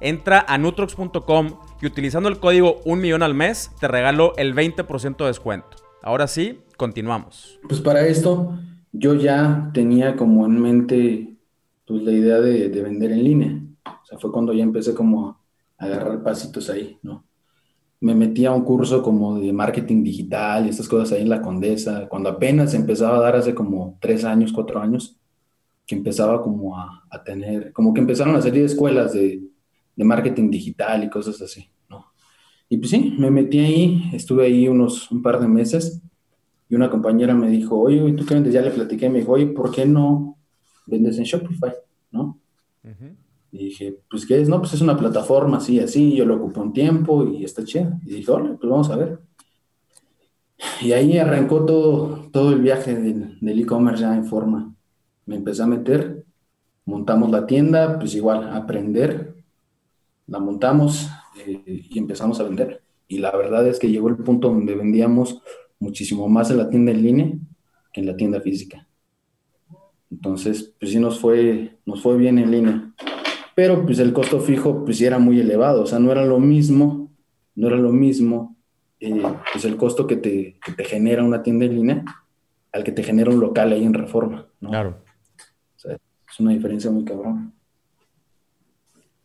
[0.00, 5.16] Entra a nutrox.com y utilizando el código 1 millón al mes te regalo el 20%
[5.16, 5.76] de descuento.
[6.02, 7.60] Ahora sí, continuamos.
[7.68, 8.58] Pues para esto
[8.90, 11.36] yo ya tenía como en mente
[11.86, 13.60] pues, la idea de, de vender en línea.
[13.84, 15.28] O sea, fue cuando ya empecé como
[15.78, 17.24] a agarrar pasitos ahí, ¿no?
[18.02, 21.40] Me metí a un curso como de marketing digital y estas cosas ahí en la
[21.40, 25.16] Condesa, cuando apenas empezaba a dar hace como tres años, cuatro años,
[25.86, 29.42] que empezaba como a, tener, como que empezaron a salir escuelas de,
[29.94, 32.06] de, marketing digital y cosas así, ¿no?
[32.68, 36.02] Y pues sí, me metí ahí, estuve ahí unos, un par de meses
[36.68, 38.52] y una compañera me dijo, oye, ¿tú qué vendes?
[38.52, 40.38] Ya le platiqué, me dijo, oye, ¿por qué no
[40.86, 41.72] vendes en Shopify?
[42.10, 42.40] ¿No?
[43.52, 44.48] Y dije, pues, ¿qué es?
[44.48, 48.00] No, pues es una plataforma así, así, yo lo ocupé un tiempo y está chida.
[48.06, 49.18] Y dije, hola, pues vamos a ver.
[50.80, 54.74] Y ahí arrancó todo, todo el viaje del e-commerce ya en forma.
[55.26, 56.24] Me empecé a meter,
[56.86, 59.34] montamos la tienda, pues igual, aprender,
[60.26, 61.10] la montamos
[61.46, 62.82] eh, y empezamos a vender.
[63.06, 65.42] Y la verdad es que llegó el punto donde vendíamos
[65.78, 67.32] muchísimo más en la tienda en línea
[67.92, 68.88] que en la tienda física.
[70.10, 72.92] Entonces, pues sí nos fue, nos fue bien en línea
[73.54, 76.38] pero pues el costo fijo pues sí era muy elevado, o sea, no era lo
[76.38, 77.10] mismo,
[77.54, 78.56] no era lo mismo
[79.00, 79.22] eh,
[79.52, 82.04] pues el costo que te, que te, genera una tienda en línea
[82.70, 84.70] al que te genera un local ahí en Reforma, ¿no?
[84.70, 85.02] Claro.
[85.76, 87.52] O sea, es una diferencia muy cabrón.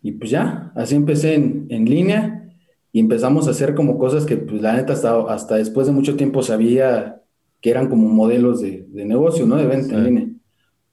[0.02, 2.50] Y pues ya, así empecé en, en línea
[2.92, 6.16] y empezamos a hacer como cosas que pues la neta hasta, hasta después de mucho
[6.16, 7.22] tiempo sabía
[7.62, 9.58] que eran como modelos de, de negocio, ¿no?
[9.58, 10.28] De venta en línea.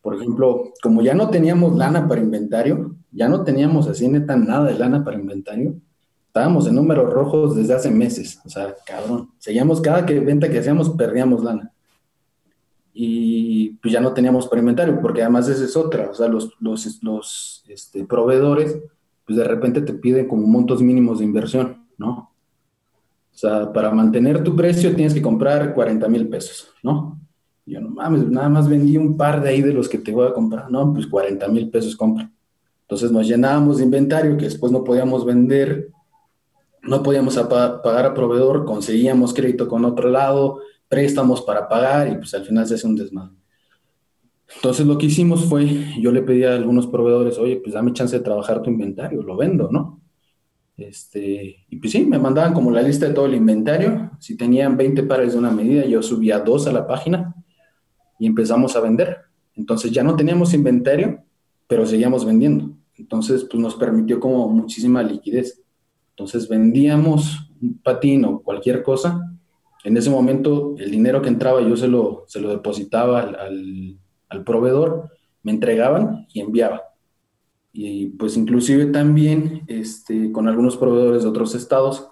[0.03, 4.67] Por ejemplo, como ya no teníamos lana para inventario, ya no teníamos así neta nada
[4.67, 5.77] de lana para inventario.
[6.27, 8.41] Estábamos en números rojos desde hace meses.
[8.45, 9.31] O sea, cabrón.
[9.39, 11.73] Seguíamos cada que, venta que hacíamos, perdíamos lana.
[12.93, 16.11] Y pues ya no teníamos para inventario, porque además esa es otra.
[16.11, 18.79] O sea, los, los, los este, proveedores,
[19.25, 22.33] pues de repente te piden como montos mínimos de inversión, ¿no?
[23.33, 27.21] O sea, para mantener tu precio tienes que comprar 40 mil pesos, ¿no?
[27.67, 30.29] yo no mames, nada más vendí un par de ahí de los que te voy
[30.29, 30.71] a comprar.
[30.71, 32.31] No, pues 40 mil pesos compra.
[32.85, 35.91] Entonces nos llenábamos de inventario que después no podíamos vender,
[36.83, 42.35] no podíamos pagar a proveedor, conseguíamos crédito con otro lado, préstamos para pagar y pues
[42.35, 43.37] al final se hace un desmadre.
[44.57, 45.67] Entonces lo que hicimos fue,
[45.99, 49.37] yo le pedí a algunos proveedores, oye, pues dame chance de trabajar tu inventario, lo
[49.37, 50.01] vendo, ¿no?
[50.77, 54.11] Este, y pues sí, me mandaban como la lista de todo el inventario.
[54.19, 57.35] Si tenían 20 pares de una medida, yo subía dos a la página
[58.19, 59.19] y empezamos a vender.
[59.55, 61.23] Entonces ya no teníamos inventario,
[61.67, 62.77] pero seguíamos vendiendo.
[62.97, 65.63] Entonces, pues nos permitió como muchísima liquidez.
[66.11, 69.21] Entonces vendíamos un patín o cualquier cosa.
[69.83, 73.99] En ese momento, el dinero que entraba yo se lo, se lo depositaba al,
[74.29, 75.11] al, proveedor,
[75.43, 76.83] me entregaban y enviaba.
[77.73, 82.09] Y pues inclusive también este, con algunos proveedores de otros estados,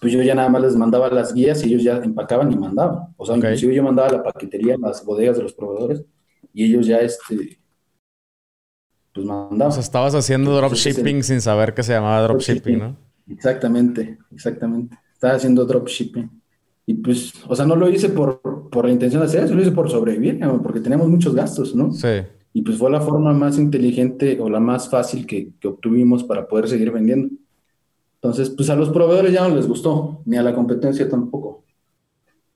[0.00, 3.14] pues yo ya nada más les mandaba las guías y ellos ya empacaban y mandaban.
[3.16, 6.04] O sea, inclusive yo mandaba la paquetería en las bodegas de los proveedores
[6.52, 7.57] y ellos ya este,
[9.26, 9.60] pues.
[9.60, 12.96] O sea, estabas haciendo dropshipping sin saber que se llamaba dropshipping, ¿no?
[13.28, 14.96] Exactamente, exactamente.
[15.12, 16.30] Estaba haciendo dropshipping.
[16.86, 18.40] Y pues, o sea, no lo hice por,
[18.70, 21.92] por la intención de hacer eso, lo hice por sobrevivir, porque teníamos muchos gastos, ¿no?
[21.92, 22.08] Sí.
[22.54, 26.48] Y pues fue la forma más inteligente o la más fácil que, que obtuvimos para
[26.48, 27.28] poder seguir vendiendo.
[28.14, 31.64] Entonces, pues a los proveedores ya no les gustó, ni a la competencia tampoco.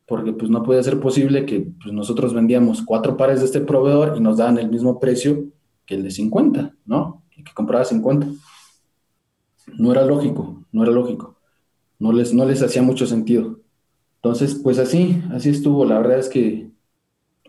[0.07, 4.15] Porque pues no puede ser posible que pues, nosotros vendíamos cuatro pares de este proveedor
[4.17, 5.45] y nos daban el mismo precio
[5.93, 7.23] que el de 50, ¿no?
[7.37, 8.27] Y que compraba 50.
[9.77, 11.37] No era lógico, no era lógico.
[11.99, 13.61] No les, no les hacía mucho sentido.
[14.17, 15.85] Entonces, pues así, así estuvo.
[15.85, 16.71] La verdad es que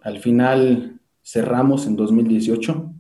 [0.02, 2.94] al final cerramos en 2018,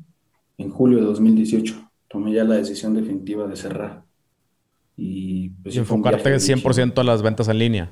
[0.59, 1.89] en julio de 2018.
[2.07, 4.05] Tomé ya la decisión definitiva de cerrar.
[4.95, 7.91] Y, pues, y enfocarte 100% a las ventas en línea.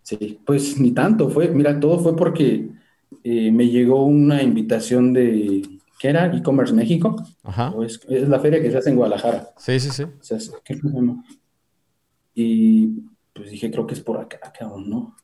[0.00, 1.28] Sí, pues ni tanto.
[1.28, 2.70] Fue, mira, todo fue porque
[3.22, 6.34] eh, me llegó una invitación de ¿Qué era?
[6.34, 7.16] E-Commerce México.
[7.42, 7.74] Ajá.
[8.08, 9.48] Es, la feria que se hace en Guadalajara.
[9.56, 10.04] Sí, sí, sí.
[10.64, 10.78] ¿qué
[12.34, 12.88] Y
[13.32, 15.16] pues dije, creo que es por acá, cabrón, ¿no?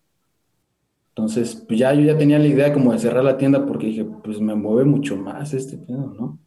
[1.15, 4.05] Entonces, pues ya yo ya tenía la idea como de cerrar la tienda porque dije,
[4.05, 6.39] pues me mueve mucho más este pedo, ¿no?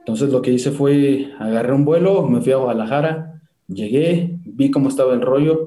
[0.00, 4.88] Entonces lo que hice fue agarré un vuelo, me fui a Guadalajara, llegué, vi cómo
[4.88, 5.66] estaba el rollo,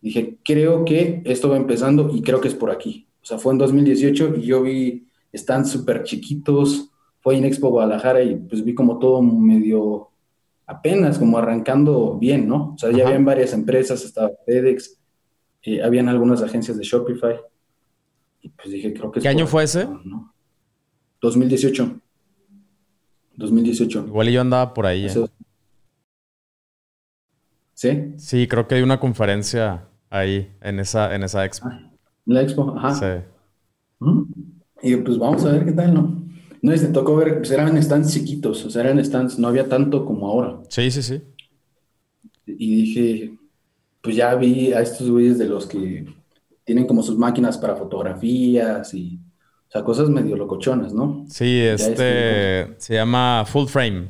[0.00, 3.06] dije, creo que esto va empezando y creo que es por aquí.
[3.22, 6.90] O sea, fue en 2018 y yo vi, están súper chiquitos,
[7.24, 10.10] fue en Expo Guadalajara y pues vi como todo medio
[10.66, 12.74] apenas como arrancando bien, ¿no?
[12.74, 15.00] O sea, ya habían varias empresas, estaba FedEx,
[15.62, 17.36] eh, habían algunas agencias de Shopify.
[18.42, 19.20] Y pues dije, creo que...
[19.20, 19.88] ¿Qué año fue ese?
[21.22, 21.98] 2018.
[23.36, 24.04] 2018.
[24.06, 25.06] Igual yo andaba por ahí.
[25.06, 25.26] ¿eh?
[27.72, 28.12] ¿Sí?
[28.18, 31.68] Sí, creo que hay una conferencia ahí, en esa, en esa expo.
[31.70, 31.90] Ah,
[32.26, 33.24] la expo, ajá.
[34.00, 34.06] Sí.
[34.82, 36.23] Y pues vamos a ver qué tal, ¿no?
[36.64, 40.06] No, te tocó ver, pues eran stands chiquitos, o sea, eran stands, no había tanto
[40.06, 40.62] como ahora.
[40.70, 41.20] Sí, sí, sí.
[42.46, 43.38] Y dije,
[44.00, 46.06] pues ya vi a estos güeyes de los que
[46.64, 49.20] tienen como sus máquinas para fotografías y,
[49.68, 51.26] o sea, cosas medio locochonas, ¿no?
[51.28, 54.08] Sí, este se llama Full Frame.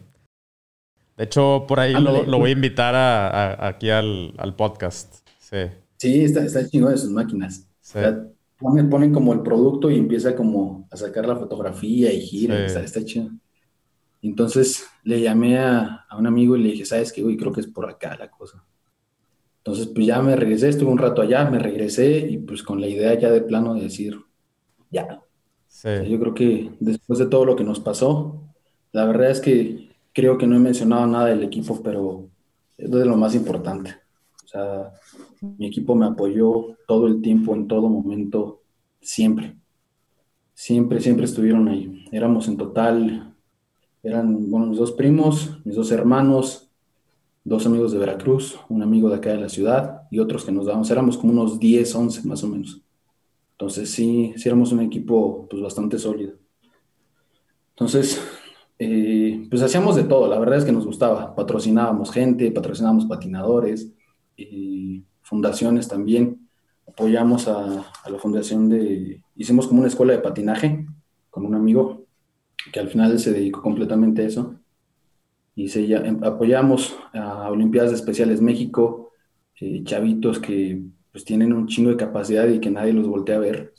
[1.17, 5.27] De hecho, por ahí lo, voy a invitar a, aquí al, podcast.
[5.41, 5.57] Sí.
[5.97, 7.67] Sí, está, está chingón de sus máquinas.
[7.81, 7.99] Sí
[8.65, 13.31] ponen, como el producto y empieza como a sacar la fotografía y gira, está, chido.
[14.23, 17.37] Entonces le llamé a, un amigo y le dije, ¿sabes qué, güey?
[17.37, 18.65] Creo que es por acá la cosa.
[19.59, 22.87] Entonces, pues ya me regresé, estuve un rato allá, me regresé y pues con la
[22.87, 24.19] idea ya de plano de decir,
[24.91, 25.23] ya.
[25.85, 28.43] yo creo que después de todo lo que nos pasó,
[28.93, 32.29] la verdad es que creo que no he mencionado nada del equipo, pero
[32.79, 33.97] es de lo más importante.
[34.45, 34.93] O sea,
[35.59, 38.63] mi equipo me apoyó todo el tiempo, en todo momento,
[39.01, 39.57] siempre.
[40.55, 42.05] Siempre, siempre estuvieron ahí.
[42.13, 43.35] Éramos en total,
[44.03, 46.71] eran, bueno, mis dos primos, mis dos hermanos,
[47.43, 50.67] dos amigos de Veracruz, un amigo de acá de la ciudad y otros que nos
[50.67, 52.81] dábamos, éramos como unos 10, 11 más o menos.
[53.53, 56.35] Entonces sí, sí éramos un equipo pues bastante sólido.
[57.71, 58.21] Entonces,
[58.79, 61.35] eh, pues hacíamos de todo, la verdad es que nos gustaba.
[61.35, 63.93] Patrocinábamos gente, patrocinábamos patinadores,
[64.37, 66.49] y fundaciones también.
[66.87, 70.87] Apoyamos a, la fundación de, hicimos como una escuela de patinaje
[71.31, 72.07] con un amigo
[72.73, 74.55] que al final se dedicó completamente a eso.
[75.57, 79.11] Y se, em, apoyamos a Olimpiadas Especiales México,
[79.61, 83.41] eh, chavitos que pues tienen un chingo de capacidad y que nadie los voltea a
[83.41, 83.73] ver.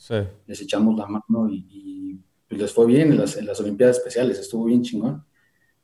[0.46, 2.18] Les echamos la mano y,
[2.48, 5.22] pues, les fue bien en las, en las Olimpiadas Especiales, estuvo bien chingón.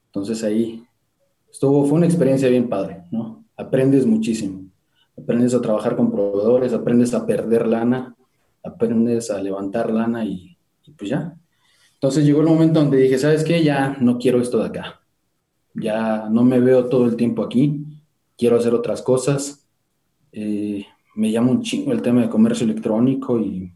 [0.06, 0.82] Entonces ahí
[1.50, 3.42] estuvo, fue una experiencia bien padre, ¿no?
[3.56, 4.61] aprendes muchísimo.
[5.22, 8.16] Aprendes a trabajar con proveedores, aprendes a perder lana,
[8.62, 10.56] aprendes a levantar lana y,
[10.96, 11.36] pues ya.
[11.94, 13.62] Entonces llegó el momento donde dije, ¿sabes qué?
[13.62, 15.00] Ya no quiero esto de acá.
[15.74, 17.84] Ya no me veo todo el tiempo aquí.
[18.36, 19.66] Quiero hacer otras cosas.
[20.32, 23.70] Eh, me llama un chingo el tema de comercio electrónico y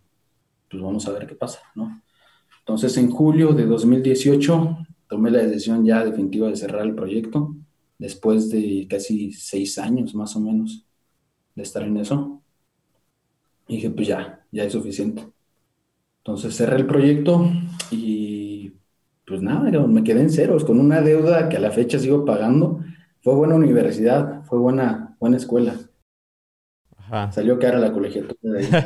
[0.68, 2.02] pues vamos a ver qué pasa, ¿no?
[2.60, 4.78] Entonces en julio de 2018
[5.08, 7.54] tomé la decisión ya definitiva de cerrar el proyecto
[7.98, 10.85] después de casi seis años más o menos
[11.56, 12.42] de estar en eso.
[13.68, 15.26] Y dije, pues ya, ya es suficiente.
[16.18, 17.50] Entonces cerré el proyecto
[17.90, 18.72] y
[19.26, 22.80] pues nada, me quedé en ceros con una deuda que a la fecha sigo pagando.
[23.22, 25.74] Fue buena universidad, fue buena, buena escuela.
[27.28, 28.80] Salió cara la colegiatura de ahí.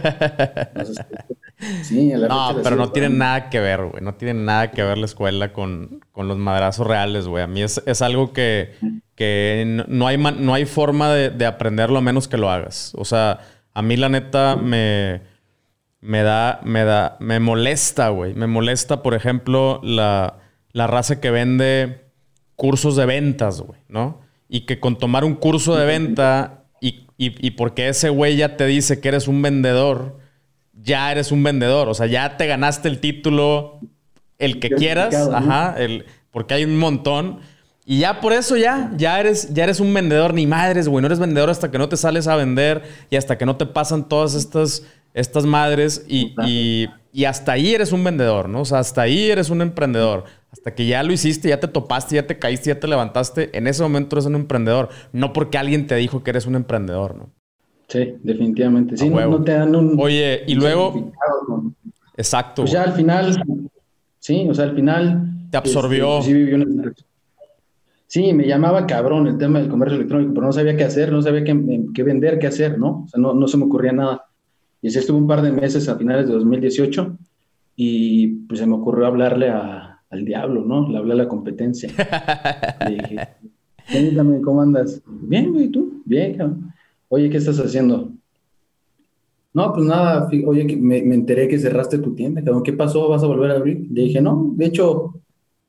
[1.82, 4.02] sí, la no, pero no tiene nada que ver, güey.
[4.02, 7.42] No tiene nada que ver la escuela con, los madrazos reales, güey.
[7.42, 8.74] A mí es, algo que,
[9.88, 12.92] no, hay no hay forma de, aprenderlo a menos que lo hagas.
[12.96, 13.40] O sea,
[13.74, 15.22] a mí la neta me,
[16.00, 18.34] me da, me da, me molesta, güey.
[18.34, 20.38] Me molesta, por ejemplo, la,
[20.72, 22.04] la raza que vende
[22.56, 24.20] cursos de ventas, güey, ¿no?
[24.48, 26.60] Y que con tomar un curso de venta
[27.22, 30.16] y, porque ese güey ya te dice que eres un vendedor,
[30.82, 31.88] ya eres un vendedor.
[31.88, 33.80] O sea, ya te ganaste el título,
[34.38, 35.14] el que quieras.
[35.14, 37.40] Ajá, el, porque hay un montón.
[37.84, 40.34] Y ya por eso ya, ya eres, ya eres un vendedor.
[40.34, 41.02] Ni madres, güey.
[41.02, 43.66] No eres vendedor hasta que no te sales a vender y hasta que no te
[43.66, 46.04] pasan todas estas, estas madres.
[46.08, 48.60] Y, y, y hasta ahí eres un vendedor, ¿no?
[48.60, 50.24] O sea, hasta ahí eres un emprendedor.
[50.52, 53.68] Hasta que ya lo hiciste, ya te topaste, ya te caíste, ya te levantaste, en
[53.68, 54.88] ese momento eres un emprendedor.
[55.12, 57.30] No porque alguien te dijo que eres un emprendedor, ¿no?
[57.90, 58.96] Sí, definitivamente.
[58.96, 59.98] Sí, no, te dan un.
[59.98, 61.12] Oye, y luego.
[62.16, 62.62] Exacto.
[62.62, 63.42] Pues ya al final.
[64.20, 65.28] Sí, o sea, al final.
[65.50, 66.18] Te absorbió.
[66.18, 66.92] Este, sí, vivió una...
[68.06, 71.20] sí, me llamaba cabrón el tema del comercio electrónico, pero no sabía qué hacer, no
[71.20, 73.02] sabía qué, qué vender, qué hacer, ¿no?
[73.06, 74.24] O sea, no, no se me ocurría nada.
[74.80, 77.18] Y así estuve un par de meses a finales de 2018
[77.74, 80.88] y pues se me ocurrió hablarle a, al diablo, ¿no?
[80.88, 81.90] Le hablé a la competencia.
[82.88, 85.02] Le dije, ¿cómo andas?
[85.06, 86.00] Bien, güey, ¿tú?
[86.04, 86.72] Bien, cabrón.
[87.12, 88.12] Oye, ¿qué estás haciendo?
[89.52, 92.62] No, pues nada, oye, me, me, enteré que cerraste tu tienda, cabrón.
[92.62, 93.08] ¿Qué pasó?
[93.08, 93.88] ¿Vas a volver a abrir?
[93.90, 95.20] Le dije, no, de hecho,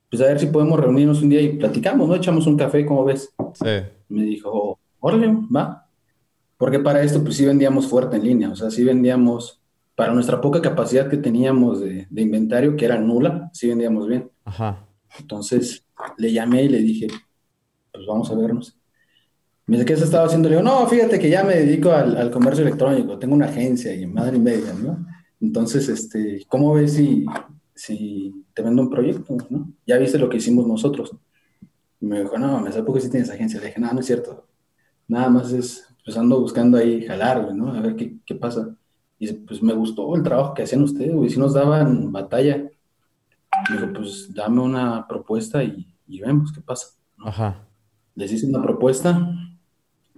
[0.08, 2.14] pues a ver si podemos reunirnos un día y platicamos, ¿no?
[2.14, 3.34] Echamos un café, ¿cómo ves?
[3.56, 3.88] Sí.
[4.10, 5.88] Me dijo, órale, va.
[6.58, 9.60] Porque para esto, pues sí vendíamos fuerte en línea, o sea, sí vendíamos
[9.96, 14.30] para nuestra poca capacidad que teníamos de, inventario, que era nula, sí vendíamos bien.
[14.46, 14.86] Ajá.
[15.20, 15.84] Entonces
[16.18, 17.08] le llamé y le dije,
[17.92, 18.78] pues vamos a vernos.
[19.68, 20.50] Me dice, ¿qué se estaba haciendo?
[20.50, 24.06] Le digo, no, fíjate que ya me dedico al, comercio electrónico, tengo una agencia y
[24.06, 25.06] madre y media, ¿no?
[25.40, 27.26] Entonces, este, ¿cómo ves si,
[27.74, 29.72] si te vendo un proyecto, ¿no?
[29.86, 31.16] Ya viste lo que hicimos nosotros.
[32.00, 33.60] Y me dijo, no, me ¿por qué si tienes agencia?
[33.60, 34.48] Le dije, no, no es cierto.
[35.08, 37.74] Nada más es, pues ando buscando ahí jalar, ¿no?
[37.74, 38.76] A ver qué, qué pasa.
[39.20, 41.30] Y pues me gustó el trabajo que hacían ustedes, güey.
[41.30, 42.70] Si nos daban batalla.
[43.70, 46.88] Digo, pues dame una propuesta y, y vemos qué pasa.
[47.20, 47.68] Ajá.
[48.16, 49.32] Les hice una propuesta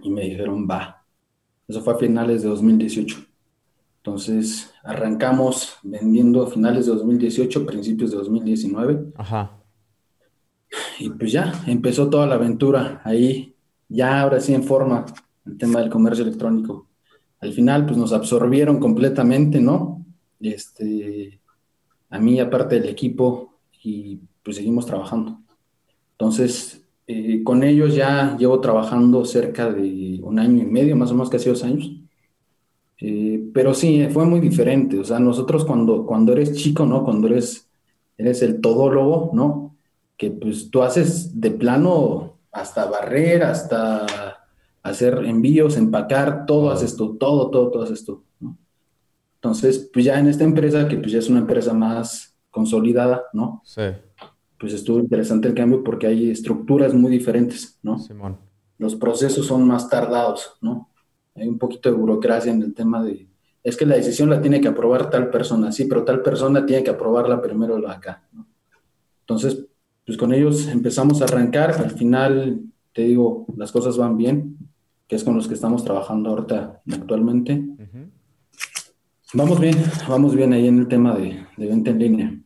[0.04, 1.04] y me dijeron, va.
[1.66, 3.16] Eso fue a finales de 2018.
[3.96, 9.12] Entonces, arrancamos vendiendo a finales de 2018, principios de 2019.
[9.16, 9.58] Ajá.
[10.98, 13.56] Y pues ya, empezó toda la aventura ahí,
[13.88, 15.06] ya ahora sí en forma,
[15.46, 16.86] el tema del comercio electrónico.
[17.40, 20.04] Al final, pues nos absorbieron completamente, ¿no?
[20.38, 21.40] Este,
[22.10, 25.40] a mí, aparte del equipo, y pues seguimos trabajando.
[26.12, 31.14] Entonces, eh, con ellos ya llevo trabajando cerca de un año y medio, más o
[31.14, 31.90] menos casi dos años.
[33.00, 34.98] Eh, pero sí, fue muy diferente.
[34.98, 37.04] O sea, nosotros cuando, cuando eres chico, ¿no?
[37.04, 37.68] Cuando eres,
[38.16, 39.76] eres el todólogo, ¿no?
[40.16, 44.38] Que pues tú haces de plano hasta barrer, hasta
[44.82, 48.56] hacer envíos, empacar, todo haces tú, todo, todo, todo haces tú, ¿no?
[49.36, 53.60] Entonces, pues ya en esta empresa, que pues ya es una empresa más consolidada, ¿no?
[53.64, 53.82] Sí.
[54.64, 57.98] Pues estuvo interesante el cambio porque hay estructuras muy diferentes, ¿no?
[57.98, 58.38] Simón.
[58.78, 60.88] Los procesos son más tardados, ¿no?
[61.34, 63.28] Hay un poquito de burocracia en el tema de,
[63.62, 66.82] es que la decisión la tiene que aprobar tal persona, sí, pero tal persona tiene
[66.82, 68.26] que aprobarla primero acá.
[68.32, 68.46] ¿no?
[69.20, 69.66] Entonces,
[70.06, 72.62] pues con ellos empezamos a arrancar, al final,
[72.94, 74.56] te digo, las cosas van bien,
[75.06, 77.62] que es con los que estamos trabajando ahorita actualmente.
[79.34, 79.76] Vamos bien,
[80.08, 82.40] vamos bien ahí en el tema de, de venta en línea.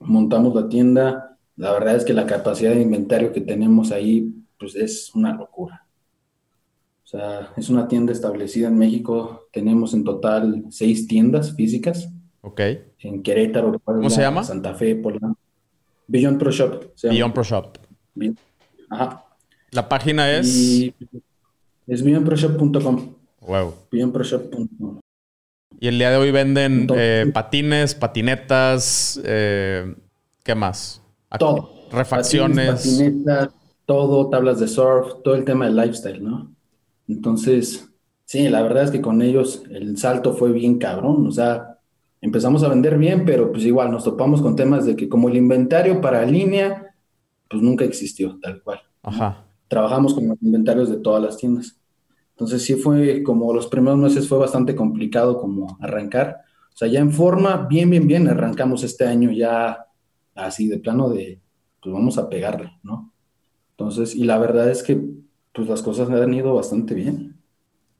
[0.00, 1.27] Montamos la tienda,
[1.58, 5.84] la verdad es que la capacidad de inventario que tenemos ahí, pues es una locura.
[7.02, 9.48] O sea, es una tienda establecida en México.
[9.52, 12.10] Tenemos en total seis tiendas físicas.
[12.42, 12.60] Ok.
[13.00, 14.44] En Querétaro, ¿Cómo se llama?
[14.44, 15.34] Santa Fe, Puebla.
[16.06, 16.92] Beyond Pro Shop.
[17.02, 17.78] Beyond Pro Shop.
[18.90, 19.24] Ajá.
[19.72, 20.56] La página es.
[20.56, 20.94] Y
[21.88, 23.14] es beyondproshop.com.
[23.40, 23.74] Wow.
[23.90, 25.00] Beyondproshop.com.
[25.80, 29.94] Y el día de hoy venden eh, patines, patinetas, eh,
[30.44, 31.02] ¿qué más?
[31.36, 31.70] Todo.
[31.90, 32.70] Refacciones.
[32.70, 33.50] patinetas,
[33.84, 36.54] todo, tablas de surf, todo el tema del lifestyle, ¿no?
[37.08, 37.90] Entonces,
[38.24, 41.78] sí, la verdad es que con ellos el salto fue bien cabrón, o sea,
[42.20, 45.36] empezamos a vender bien, pero pues igual nos topamos con temas de que como el
[45.36, 46.94] inventario para línea,
[47.48, 48.80] pues nunca existió tal cual.
[49.02, 49.44] Ajá.
[49.68, 51.78] Trabajamos con los inventarios de todas las tiendas.
[52.30, 56.42] Entonces sí fue como los primeros meses fue bastante complicado como arrancar.
[56.72, 59.87] O sea, ya en forma, bien, bien, bien, arrancamos este año ya
[60.46, 61.40] así de plano de,
[61.82, 63.12] pues vamos a pegarle, ¿no?
[63.70, 65.00] Entonces, y la verdad es que
[65.52, 67.40] pues las cosas han ido bastante bien.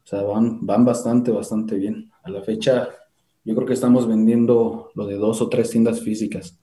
[0.04, 2.10] O sea, van, van bastante, bastante bien.
[2.22, 2.88] A la fecha,
[3.44, 6.58] yo creo que estamos vendiendo lo de dos o tres tiendas físicas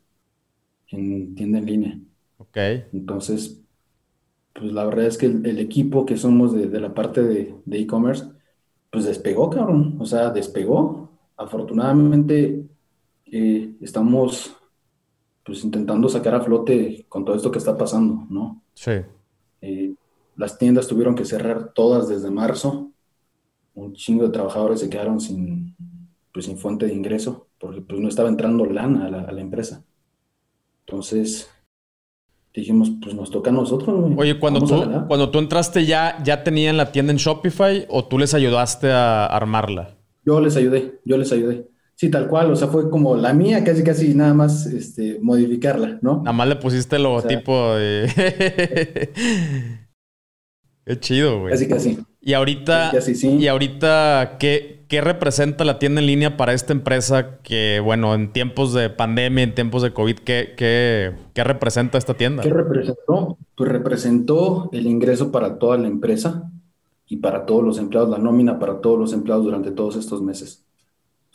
[0.88, 2.00] en tienda en línea.
[2.38, 2.58] Ok.
[2.94, 3.62] Entonces,
[4.54, 8.26] pues la verdad es que el, equipo que somos de, la parte de e-commerce,
[8.90, 9.98] pues despegó, cabrón.
[10.00, 11.12] O sea, despegó.
[11.38, 12.66] Afortunadamente,
[13.26, 14.55] eh, estamos
[15.46, 18.64] pues intentando sacar a flote con todo esto que está pasando, ¿no?
[18.74, 18.94] Sí.
[19.62, 19.94] Eh,
[20.36, 22.92] las tiendas tuvieron que cerrar todas desde marzo.
[23.76, 25.76] Un chingo de trabajadores se quedaron sin,
[26.34, 29.42] pues, sin fuente de ingreso porque pues, no estaba entrando lana a la, a la
[29.42, 29.84] empresa.
[30.86, 31.50] Entonces,
[32.54, 34.12] dijimos, pues nos toca a nosotros.
[34.18, 38.18] Oye, cuando tú, cuando tú entraste ya, ¿ya tenían la tienda en Shopify o tú
[38.18, 39.96] les ayudaste a armarla?
[40.26, 41.68] Yo les ayudé, yo les ayudé.
[41.96, 45.98] Sí, tal cual, o sea, fue como la mía, casi casi nada más este, modificarla,
[46.02, 46.18] ¿no?
[46.18, 49.10] Nada más le pusiste el logotipo de...
[50.86, 51.52] Qué chido, güey.
[51.52, 52.00] Casi, casi.
[52.22, 52.92] Y ahorita,
[53.24, 58.34] y ahorita ¿qué, ¿qué, representa la tienda en línea para esta empresa que, bueno, en
[58.34, 62.44] tiempos de pandemia, en tiempos de COVID, ¿qué, qué, qué representa esta tienda?
[62.44, 63.38] ¿Qué representó?
[63.56, 66.52] Pues representó el ingreso para toda la empresa
[67.08, 70.65] y para todos los empleados, la nómina para todos los empleados durante todos estos meses.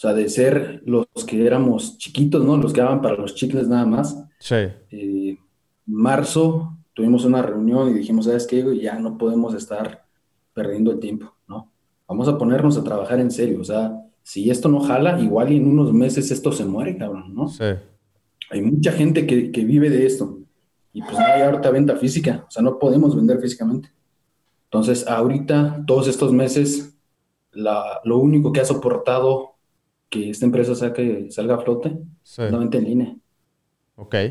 [0.00, 2.56] O sea, de ser los que éramos chiquitos, ¿no?
[2.56, 4.16] Los que daban para los chicles nada más.
[4.38, 4.54] Sí.
[4.90, 5.36] Eh,
[5.84, 8.64] marzo tuvimos una reunión y dijimos, ¿sabes qué?
[8.80, 10.06] Ya no podemos estar
[10.54, 11.70] perdiendo el tiempo, ¿no?
[12.08, 13.60] Vamos a ponernos a trabajar en serio.
[13.60, 17.34] O sea, si esto no jala, igual y en unos meses esto se muere, cabrón,
[17.34, 17.48] ¿no?
[17.48, 17.64] Sí.
[18.52, 20.38] Hay mucha gente que, que vive de esto
[20.94, 23.90] y pues no hay ahorita venta física, o sea, no podemos vender físicamente.
[24.64, 26.96] Entonces, ahorita, todos estos meses,
[27.52, 29.59] la, lo único que ha soportado
[30.10, 33.16] que esta empresa saque, salga a flote es la venta en línea.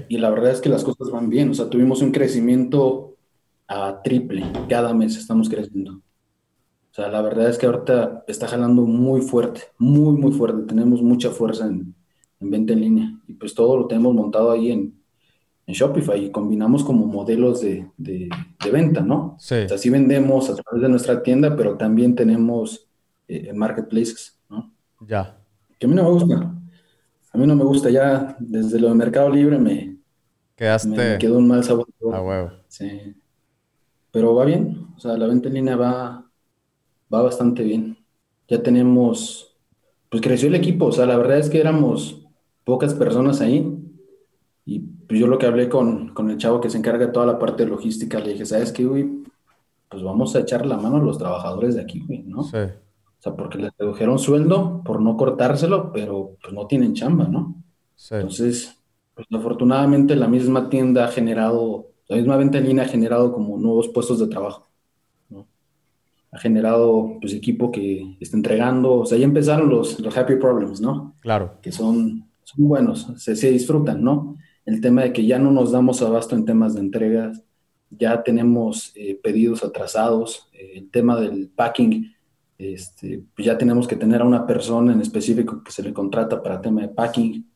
[0.09, 1.49] Y la verdad es que las cosas van bien.
[1.49, 3.15] O sea, tuvimos un crecimiento
[3.67, 4.43] a triple.
[4.67, 5.93] Cada mes estamos creciendo.
[5.93, 10.63] O sea, la verdad es que ahorita está jalando muy fuerte, muy, muy fuerte.
[10.63, 11.93] Tenemos mucha fuerza en,
[12.39, 13.19] en venta en línea.
[13.27, 14.99] Y pues todo lo tenemos montado ahí en,
[15.67, 18.29] en Shopify y combinamos como modelos de, de,
[18.71, 19.35] venta, ¿no?
[19.39, 19.55] Sí.
[19.55, 22.87] O sea, sí vendemos a través de nuestra tienda, pero también tenemos
[23.27, 24.73] eh, marketplaces, ¿no?
[25.07, 25.38] Ya.
[25.79, 26.55] Que a mí no me gusta.
[27.31, 29.97] A mí no me gusta ya, desde lo de Mercado Libre me,
[30.55, 30.89] Quedaste...
[30.89, 31.87] me quedó un mal sabor.
[32.11, 32.51] A huevo.
[32.67, 33.15] Sí.
[34.11, 36.29] Pero va bien, o sea, la venta en línea va,
[37.13, 37.97] va bastante bien.
[38.47, 39.55] Ya tenemos,
[40.09, 42.25] pues creció el equipo, o sea, la verdad es que éramos
[42.63, 43.77] pocas personas ahí.
[44.65, 47.25] Y pues yo lo que hablé con, con el chavo que se encarga de toda
[47.25, 49.07] la parte de logística, le dije, ¿sabes qué, güey?
[49.87, 52.43] Pues vamos a echar la mano a los trabajadores de aquí, güey, ¿no?
[52.43, 52.57] Sí.
[53.19, 57.61] O sea, porque les redujeron sueldo por no cortárselo, pero pues no tienen chamba, ¿no?
[57.95, 58.15] Sí.
[58.15, 58.77] Entonces,
[59.13, 63.57] pues afortunadamente la misma tienda ha generado, la misma venta en línea ha generado como
[63.57, 64.69] nuevos puestos de trabajo,
[65.29, 65.47] ¿no?
[66.31, 70.79] Ha generado, pues, equipo que está entregando, o sea, ya empezaron los, los happy problems,
[70.79, 71.15] ¿no?
[71.19, 71.57] Claro.
[71.61, 74.37] Que son, son buenos, se, se disfrutan, ¿no?
[74.65, 77.43] El tema de que ya no nos damos abasto en temas de entregas,
[77.89, 82.13] ya tenemos eh, pedidos atrasados, eh, el tema del packing,
[82.59, 86.43] este, pues ya tenemos que tener a una persona en específico que se le contrata
[86.43, 87.49] para tema de packing,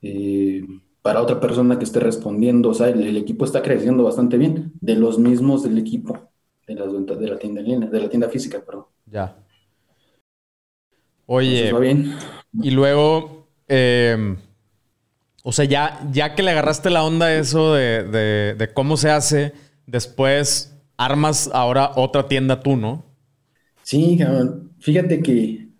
[0.00, 0.64] eh,
[1.02, 4.94] para otra persona que esté respondiendo, o sea, el, equipo está creciendo bastante bien, de
[4.94, 6.30] los mismos del equipo,
[6.66, 8.86] de, las ventas de la tienda en línea, de la tienda física, perdón.
[9.04, 9.36] Ya.
[11.26, 12.16] Oye, va bien.
[12.62, 14.38] y luego, em,
[15.44, 19.10] o sea, ya, ya que le agarraste la onda a eso de, de cómo se
[19.10, 19.52] hace,
[19.86, 23.07] después armas ahora otra tienda tú, ¿no?
[23.88, 24.18] Sí,
[24.80, 25.70] fíjate que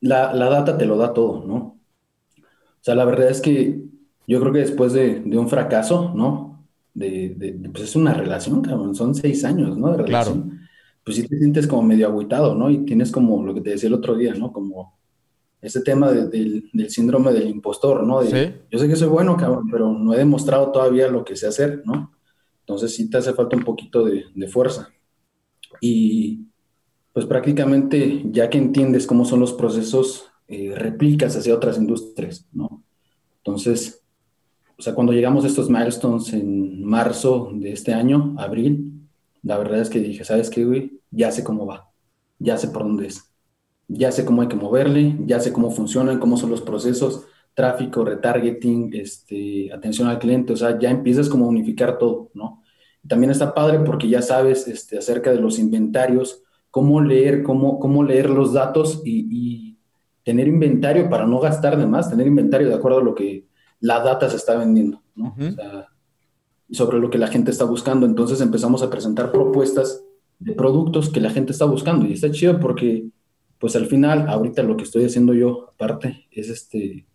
[0.00, 1.56] la, data te lo da todo, ¿no?
[1.56, 3.82] O sea, la verdad es que
[4.26, 6.64] yo creo que después de, un fracaso, ¿no?
[6.94, 9.90] De, pues es una relación, cabrón, son seis años, ¿no?
[9.90, 10.58] De relación.
[11.04, 12.70] Pues sí te sientes como medio agüitado, ¿no?
[12.70, 14.50] Y tienes como lo que te decía el otro día, ¿no?
[14.50, 14.98] Como
[15.60, 18.22] ese tema del, síndrome del impostor, ¿no?
[18.22, 18.54] ¿Sí?
[18.70, 21.82] Yo sé que soy bueno, cabrón, pero no he demostrado todavía lo que sé hacer,
[21.84, 22.10] ¿no?
[22.60, 24.88] Entonces sí te hace falta un poquito de, de fuerza.
[25.82, 26.46] Y,
[27.14, 32.82] pues prácticamente ya que entiendes cómo son los procesos, eh, replicas hacia otras industrias, ¿no?
[33.38, 34.02] Entonces,
[34.76, 39.08] o sea, cuando llegamos a estos milestones en marzo de este año, abril,
[39.42, 41.00] la verdad es que dije, ¿sabes qué, güey?
[41.12, 41.88] Ya sé cómo va,
[42.40, 43.32] ya sé por dónde es,
[43.86, 48.04] ya sé cómo hay que moverle, ya sé cómo funcionan, cómo son los procesos, tráfico,
[48.04, 52.60] retargeting, este, atención al cliente, o sea, ya empiezas como a unificar todo, ¿no?
[53.06, 56.43] También está padre porque ya sabes este, acerca de los inventarios,
[56.74, 59.78] cómo leer, cómo, cómo leer los datos y,
[60.24, 63.46] tener inventario para no gastar de más, tener inventario de acuerdo a lo que
[63.78, 65.36] la data se está vendiendo, ¿no?
[66.72, 68.06] sobre lo que la gente está buscando.
[68.06, 70.02] Entonces empezamos a presentar propuestas
[70.38, 73.06] de productos que la gente está buscando y está chido porque,
[73.60, 77.06] pues al final, ahorita lo que estoy haciendo yo, aparte, es este,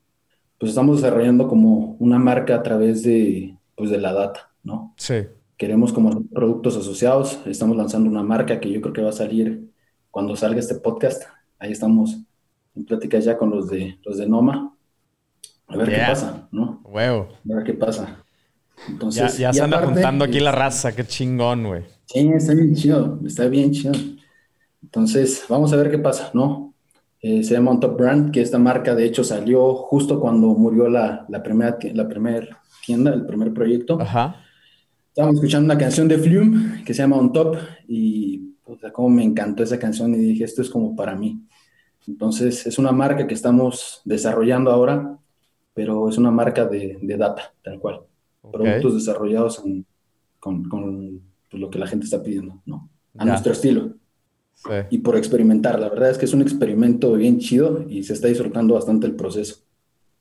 [0.59, 4.93] pues estamos desarrollando como una marca a través de, pues de la data, ¿no?
[4.97, 5.15] Sí
[5.59, 7.41] queremos como productos asociados.
[7.45, 9.69] Estamos lanzando una marca que yo creo que va a salir
[10.09, 11.23] cuando salga este podcast.
[11.59, 12.17] Ahí estamos
[12.75, 14.73] en pláticas ya con los de los de Noma.
[15.67, 16.81] A ver qué pasa, ¿no?
[16.85, 17.27] Huevo.
[17.51, 18.23] A ver qué pasa.
[18.87, 21.83] Entonces, ya, se anda juntando aquí la raza, qué chingón, güey.
[22.05, 23.91] Sí, está bien chido, está bien chido.
[24.81, 26.73] Entonces, vamos a ver qué pasa, ¿no?
[27.21, 30.87] Eh, se llama On Top Brand, que esta marca de hecho salió justo cuando murió
[30.87, 32.49] la, la primera la primer
[32.85, 33.99] tienda, el primer proyecto.
[33.99, 34.45] Ajá.
[35.19, 37.57] Estábamos escuchando una canción de Flume que se llama On Top
[37.89, 41.45] y puta, como me encantó esa canción y dije, esto es como para mí.
[42.07, 45.19] Entonces, es una marca que estamos desarrollando ahora,
[45.73, 47.99] pero es una marca de, de data, tal cual.
[48.49, 49.61] Productos desarrollados
[50.39, 52.89] con, con pues, lo que la gente está pidiendo, ¿no?
[53.17, 53.95] A nuestro estilo.
[54.53, 54.71] Sí.
[54.89, 55.81] Y por experimentar.
[55.81, 59.17] La verdad es que es un experimento bien chido y se está disfrutando bastante el
[59.17, 59.65] proceso.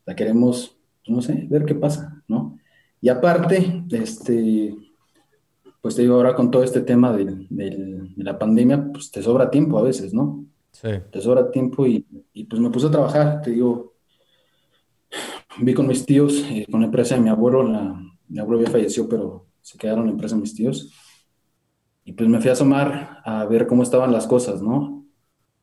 [0.06, 0.76] La queremos,
[1.06, 2.58] no sé, ver qué pasa, ¿no?
[3.00, 4.74] Y aparte, este,
[5.80, 9.78] pues te digo, ahora con todo este tema de, la pandemia, pues te sobra tiempo
[9.78, 10.44] a veces, ¿no?
[10.72, 10.88] Sí.
[11.10, 12.04] Te sobra tiempo y,
[12.48, 13.94] pues me puse a trabajar, te digo,
[15.60, 18.70] vi con mis tíos, eh, con la empresa de mi abuelo, la, mi abuelo ya
[18.70, 20.92] falleció, pero se quedaron en la empresa de mis tíos.
[22.04, 25.04] Y pues me fui a asomar a ver cómo estaban las cosas, ¿no?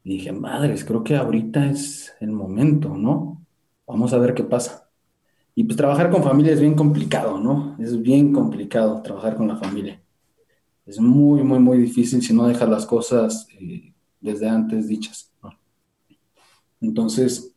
[0.04, 3.44] Y dije, madres, creo que ahorita es el momento, ¿no?
[3.88, 4.90] Vamos a ver qué pasa.
[5.56, 7.76] Y pues trabajar con familia es bien complicado, ¿no?
[7.80, 10.02] Es bien complicado trabajar con la familia.
[10.86, 15.32] Es muy, muy, muy difícil si no dejas las cosas eh, desde antes dichas.
[16.80, 17.56] Entonces,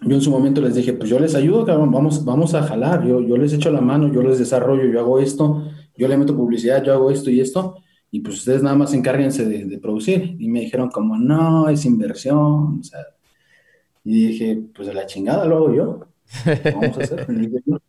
[0.00, 3.06] yo en su momento les dije, pues yo les ayudo, cabrón, vamos, vamos a jalar,
[3.06, 6.36] yo, yo les echo la mano, yo les desarrollo, yo hago esto, yo le meto
[6.36, 7.76] publicidad, yo hago esto y esto,
[8.10, 10.36] y pues ustedes nada más encárguense de, de producir.
[10.38, 13.00] Y me dijeron como, no, es inversión, o sea,
[14.04, 16.06] Y dije, pues de la chingada lo hago yo.
[16.74, 17.26] Vamos a hacer.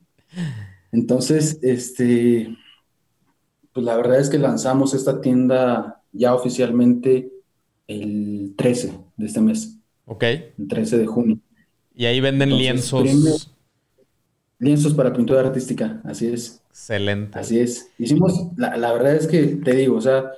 [0.91, 2.55] Entonces, este,
[3.73, 7.31] pues la verdad es que lanzamos esta tienda ya oficialmente
[7.87, 9.77] el 13 de este mes.
[10.05, 10.23] Ok.
[10.23, 11.39] El 13 de junio.
[11.95, 13.51] Y ahí venden lienzos.
[14.59, 16.61] lienzos para pintura artística, así es.
[16.69, 17.37] Excelente.
[17.37, 17.89] Así es.
[17.97, 20.31] Hicimos, la, la, verdad es que te digo, o sea,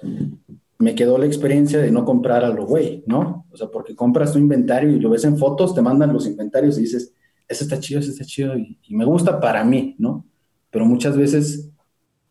[0.77, 3.45] me quedó la experiencia de no comprar a lo güey, ¿no?
[3.51, 6.77] O sea, porque compras tu inventario y lo ves en fotos, te mandan los inventarios
[6.77, 7.13] y dices,
[7.47, 10.25] ese está chido, ese está chido y, me gusta para mí, ¿no?
[10.71, 11.69] Pero muchas veces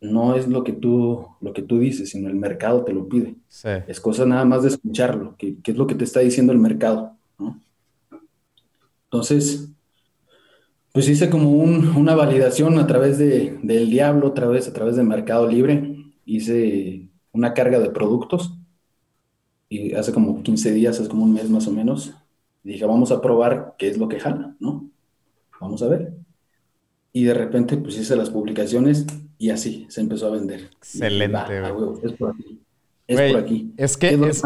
[0.04, 3.34] no es lo que tú, lo que tú dices, sino el mercado te lo pide.
[3.48, 3.68] Sí.
[3.88, 7.16] Es cosa nada más de escucharlo, que, es lo que te está diciendo el mercado,
[7.38, 7.58] ¿no?
[9.04, 9.70] Entonces,
[10.92, 15.04] pues hice como una validación a través de, del diablo, otra vez a través de
[15.04, 15.96] Mercado Libre.
[16.26, 18.54] Hice una carga de productos
[19.68, 22.14] y hace como 15 días, hace como un mes más o menos,
[22.62, 24.88] dije, vamos a probar qué es lo que jala, ¿no?
[25.60, 26.12] Vamos a ver.
[27.12, 29.06] Y de repente, pues hice las publicaciones
[29.38, 30.70] y así se empezó a vender.
[30.76, 31.38] Excelente.
[32.02, 32.60] es por aquí.
[33.06, 33.72] Es por aquí.
[33.76, 34.42] Es que es,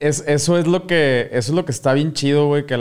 [0.00, 2.78] es, eso, es lo que, eso es lo que está bien chido, güey, que,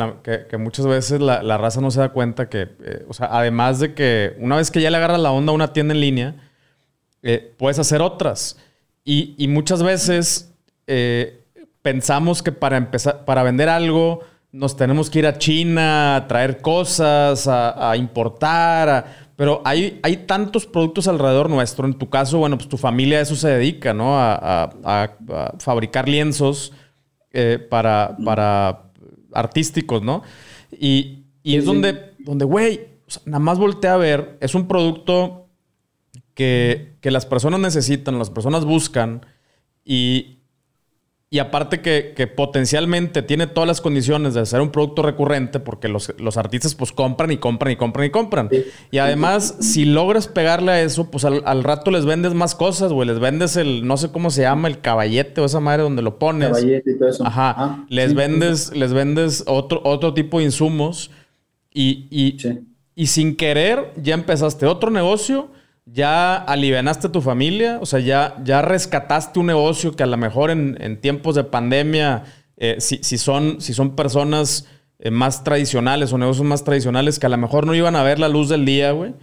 [0.50, 3.80] que, muchas veces la, la, raza no se da cuenta que, eh, o sea, además
[3.80, 6.36] de que una vez que ya le agarras la onda a una tienda en línea,
[7.22, 8.58] eh, puedes hacer otras.
[9.04, 10.54] Y, y muchas veces
[10.88, 11.44] eh,
[11.82, 14.22] pensamos que para empezar, para vender algo,
[14.54, 20.26] nos tenemos que ir a China a traer cosas, a, a importar, pero hay, hay
[20.28, 21.88] tantos productos alrededor nuestro.
[21.88, 24.20] En tu caso, bueno, pues tu familia a eso se dedica, ¿no?
[24.20, 25.16] A, a
[25.60, 26.74] fabricar lienzos
[27.32, 28.92] eh, para, para
[29.32, 30.24] artísticos, ¿no?
[30.78, 32.82] Y, es donde, donde, güey,
[33.24, 35.48] nada más voltea a ver, es un producto
[36.34, 39.26] que, que las personas necesitan, las personas buscan
[39.86, 40.39] y,
[41.32, 46.38] y aparte que, potencialmente tiene todas las condiciones de ser un producto recurrente, porque los,
[46.38, 48.50] artistas pues compran y compran y compran y compran.
[48.90, 53.08] Y además, si logras pegarle a eso, pues al, rato les vendes más cosas, güey.
[53.08, 56.18] Les vendes el, no sé cómo se llama, el caballete o esa madre donde lo
[56.18, 56.50] pones.
[56.50, 57.24] Caballete y todo eso.
[57.28, 57.54] Ajá.
[57.56, 61.12] Ah, les vendes, les vendes otro, otro tipo de insumos
[61.72, 62.38] y, y,
[62.96, 65.52] y sin querer ya empezaste otro negocio
[65.92, 70.18] ya alivianaste a tu familia, o sea, ya, ya rescataste un negocio que a lo
[70.18, 72.24] mejor en, tiempos de pandemia,
[72.58, 74.68] eh, si, son, si son personas
[75.00, 78.20] eh, más tradicionales o negocios más tradicionales que a lo mejor no iban a ver
[78.20, 79.14] la luz del día, güey.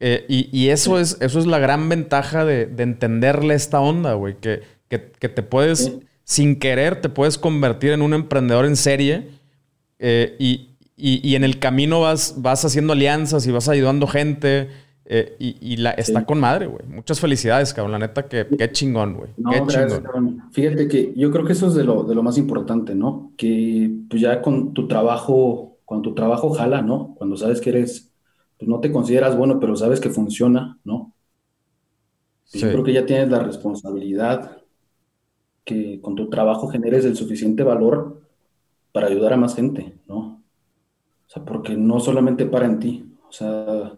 [0.00, 4.62] Eh, y, eso, es, eso es la gran ventaja de, entenderle esta onda, güey, que,
[4.88, 5.92] que, te puedes,
[6.24, 9.28] sin querer, te puedes convertir en un emprendedor en serie
[9.98, 14.68] y, y, en el camino vas, vas haciendo alianzas y vas ayudando gente.
[15.06, 16.86] Eh, y, la, está con madre, güey.
[16.86, 17.92] Muchas felicidades, cabrón.
[17.92, 19.30] La neta, que qué chingón, güey.
[19.36, 20.42] qué chingón.
[20.50, 23.32] Fíjate que yo creo que eso es de lo, de lo más importante, ¿no?
[23.36, 27.14] Que pues ya con tu trabajo, cuando tu trabajo jala, ¿no?
[27.16, 28.12] Cuando sabes que eres,
[28.58, 31.12] pues no te consideras bueno, pero sabes que funciona, ¿no?
[32.52, 34.58] Yo creo que ya tienes la responsabilidad
[35.64, 38.22] que con tu trabajo generes el suficiente valor
[38.92, 40.42] para ayudar a más gente, ¿no?
[41.26, 43.92] O sea, porque no solamente para en ti, o sea,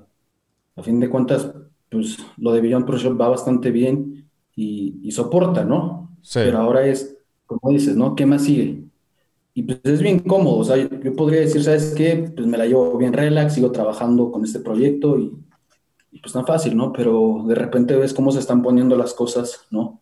[0.76, 1.50] a fin de cuentas,
[1.90, 6.16] pues lo de Beyond Pro Shop va bastante bien y, soporta, ¿no?
[6.22, 6.40] Sí.
[6.44, 7.16] Pero ahora es,
[7.46, 8.14] como dices, ¿no?
[8.14, 8.84] ¿Qué más sigue?
[9.54, 12.30] Y pues es bien cómodo, o sea, yo, podría decir, ¿sabes qué?
[12.34, 15.32] Pues me la llevo bien relax, sigo trabajando con este proyecto y,
[16.20, 16.92] pues tan fácil, ¿no?
[16.92, 20.00] Pero de repente ves cómo se están poniendo las cosas, ¿no?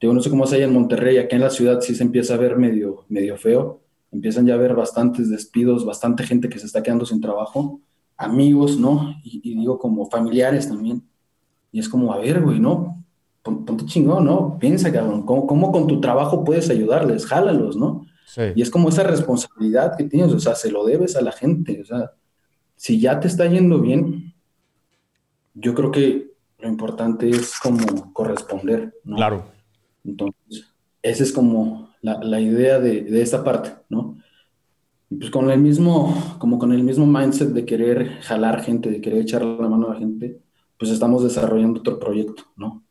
[0.00, 2.34] Yo no sé cómo se hay en Monterrey, aquí en la ciudad sí se empieza
[2.34, 3.80] a ver medio, medio feo,
[4.12, 7.80] empiezan ya a ver bastantes despidos, bastante gente que se está quedando sin trabajo
[8.16, 9.14] amigos, ¿no?
[9.22, 11.02] Y, digo como familiares también.
[11.72, 13.04] Y es como, a ver, güey, ¿no?
[13.42, 14.58] Ponte chingón, ¿no?
[14.58, 17.26] Piensa, cabrón, ¿cómo, ¿cómo, con tu trabajo puedes ayudarles?
[17.26, 18.06] Jálalos, ¿no?
[18.26, 18.42] Sí.
[18.56, 21.80] Y es como esa responsabilidad que tienes, o sea, se lo debes a la gente,
[21.80, 22.12] o sea,
[22.74, 24.34] si ya te está yendo bien,
[25.54, 29.16] yo creo que lo importante es como corresponder, ¿no?
[29.16, 29.44] Claro.
[30.04, 30.66] Entonces,
[31.02, 34.18] esa es como la, la idea de, de esta parte, ¿no?
[35.10, 39.00] Y pues con el mismo, como con el mismo mindset de querer jalar gente, de
[39.00, 40.40] querer echar la mano a la gente,
[40.78, 42.84] pues estamos desarrollando otro proyecto, ¿no?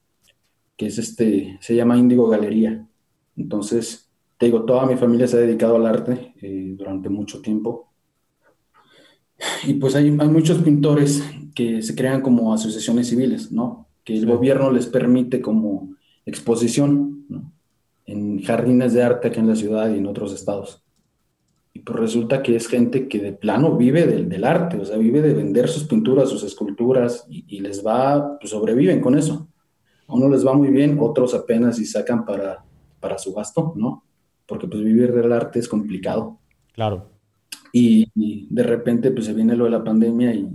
[0.78, 2.88] Que es este, se llama Índigo Galería.
[3.36, 7.91] Entonces, te digo, toda mi familia se ha dedicado al arte eh, durante mucho tiempo.
[9.68, 11.22] Y pues hay, hay, muchos pintores
[11.53, 13.88] que se crean como asociaciones civiles, ¿no?
[14.05, 15.95] Que el gobierno les permite como
[16.26, 17.51] exposición, ¿no?
[18.05, 20.84] En jardines de arte aquí en la ciudad y en otros estados.
[21.76, 24.95] Y pues resulta que es gente que de plano vive del, del arte, o sea,
[24.95, 29.49] vive de vender sus pinturas, sus esculturas, y, les va, pues sobreviven con eso.
[30.07, 32.63] A uno les va muy bien, otros apenas y sacan para,
[33.01, 34.05] para su gasto, ¿no?
[34.45, 36.39] Porque pues vivir del arte es complicado.
[36.71, 37.09] Claro.
[37.73, 38.09] Y,
[38.49, 40.49] de repente pues se viene lo de la pandemia y,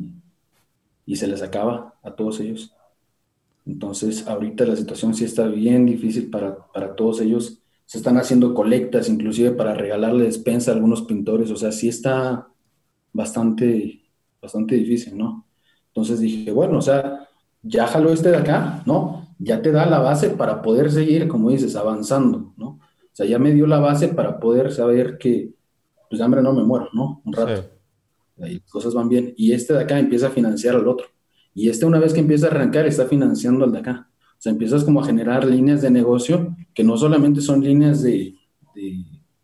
[1.04, 2.74] y se les acaba a todos ellos.
[3.66, 7.59] Entonces ahorita la situación sí está bien difícil para, para todos ellos.
[7.90, 11.50] Se están haciendo colectas inclusive para regalarle despensa a algunos pintores.
[11.50, 12.46] O sea, sí está
[13.12, 14.00] bastante,
[14.40, 15.44] bastante difícil, ¿no?
[15.88, 17.28] Entonces dije, bueno, o sea,
[17.62, 19.34] ya jaló este de acá, ¿no?
[19.40, 22.68] Ya te da la base para poder seguir, como dices, avanzando, ¿no?
[22.68, 22.80] O
[23.10, 25.52] sea, ya me dio la base para poder saber que,
[26.08, 27.20] pues de hambre no me muero, ¿no?
[27.24, 27.64] Un rato.
[28.38, 28.62] Sí.
[28.70, 29.34] cosas van bien.
[29.36, 31.08] Y este de acá empieza a financiar al otro.
[31.54, 34.10] Y este una vez que empieza a arrancar está financiando al de acá.
[34.14, 38.34] O sea, empiezas como a generar líneas de negocio que no solamente son líneas de,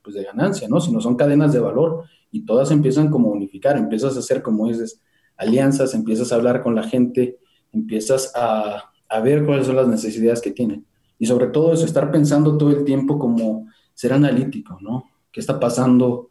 [0.02, 0.80] pues de ganancia, ¿no?
[0.80, 3.76] Sino son cadenas de valor y todas empiezan como a unificar.
[3.76, 5.02] Empiezas a hacer, como dices,
[5.36, 7.36] alianzas, empiezas a hablar con la gente,
[7.74, 10.86] empiezas a, a ver cuáles son las necesidades que tienen.
[11.18, 15.04] Y sobre todo eso, estar pensando todo el tiempo como ser analítico, ¿no?
[15.30, 16.30] ¿Qué está pasando?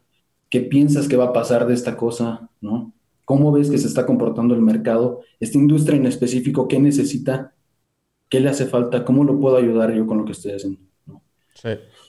[0.50, 2.50] ¿Qué piensas que va a pasar de esta cosa?
[2.60, 2.92] ¿No?
[3.24, 5.20] ¿Cómo ves que se está comportando el mercado?
[5.38, 7.54] Esta industria en específico, ¿qué necesita?
[8.28, 9.04] ¿Qué le hace falta?
[9.04, 10.85] ¿Cómo lo puedo ayudar yo con lo que estoy haciendo?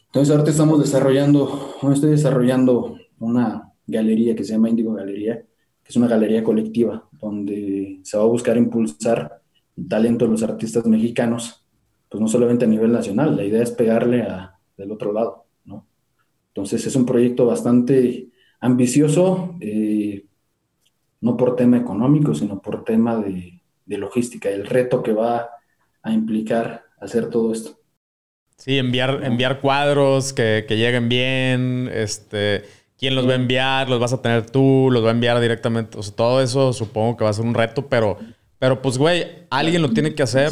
[0.05, 5.95] Entonces ahorita estamos desarrollando, estoy desarrollando una galería que se llama Indigo Galería, que es
[5.95, 9.41] una galería colectiva donde se va a buscar impulsar
[9.75, 11.65] el talento de los artistas mexicanos,
[12.09, 15.87] pues no solamente a nivel nacional, la idea es pegarle a, del otro lado, ¿no?
[16.49, 18.29] Entonces es un proyecto bastante
[18.59, 20.25] ambicioso, eh,
[21.21, 25.49] no por tema económico, sino por tema de logística, el reto que va
[26.01, 27.77] a implicar hacer todo esto.
[28.57, 32.63] Sí, enviar, enviar cuadros que, que, lleguen bien, este,
[32.97, 35.97] quién los va a enviar, los vas a tener tú, los va a enviar directamente,
[35.97, 38.17] o sea, todo eso supongo que va a ser un reto, pero,
[38.57, 40.51] pero pues, güey, alguien lo tiene que hacer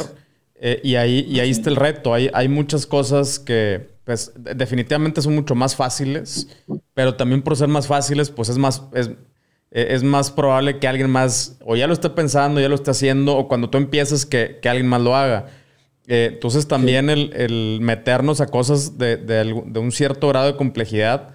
[0.54, 2.14] eh, y, ahí, y ahí está el reto.
[2.14, 6.48] Hay, hay muchas cosas que, pues, definitivamente son mucho más fáciles,
[6.94, 9.10] pero también por ser más fáciles, pues es más, es,
[9.72, 13.36] es más probable que alguien más, o ya lo esté pensando, ya lo esté haciendo,
[13.36, 15.46] o cuando tú empieces, que, que alguien más lo haga.
[16.08, 21.34] Eh, entonces también el, el, meternos a cosas de, de, un cierto grado de complejidad,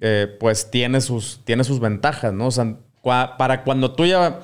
[0.00, 2.46] eh, pues tiene sus, tiene sus ventajas, ¿no?
[2.46, 4.40] O sea, para cuando tú ya,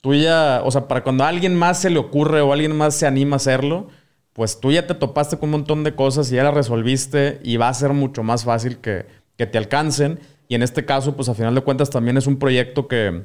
[0.00, 2.94] tú ya, o sea, para cuando a alguien más se le ocurre o alguien más
[2.94, 3.88] se anima a hacerlo,
[4.32, 7.56] pues tú ya te topaste con un montón de cosas y ya las resolviste y
[7.56, 9.06] va a ser mucho más fácil que,
[9.36, 10.20] que te alcancen.
[10.46, 13.24] Y en este caso, pues a final de cuentas también es un proyecto que,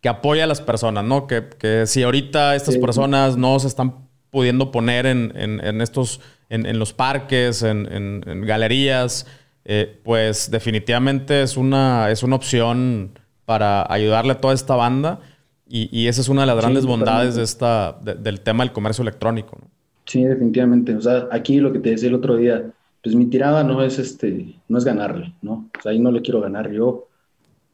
[0.00, 1.28] que apoya a las personas, ¿no?
[1.28, 6.78] Que, que si ahorita estas personas no se están pudiendo poner en, en, estos, en,
[6.78, 9.26] los parques, en, galerías,
[9.64, 15.20] eh, pues definitivamente es una, es una opción para ayudarle a toda esta banda.
[15.68, 19.02] Y, y esa es una de las grandes bondades de esta, del tema del comercio
[19.02, 19.58] electrónico.
[19.60, 19.68] ¿no?
[20.10, 20.96] Sí, definitivamente.
[20.96, 23.96] O sea, aquí lo que te decía el otro día, pues mi tirada no es
[24.00, 25.70] este, no es ganarle, ¿no?
[25.78, 27.06] O sea, ahí no le quiero ganar yo.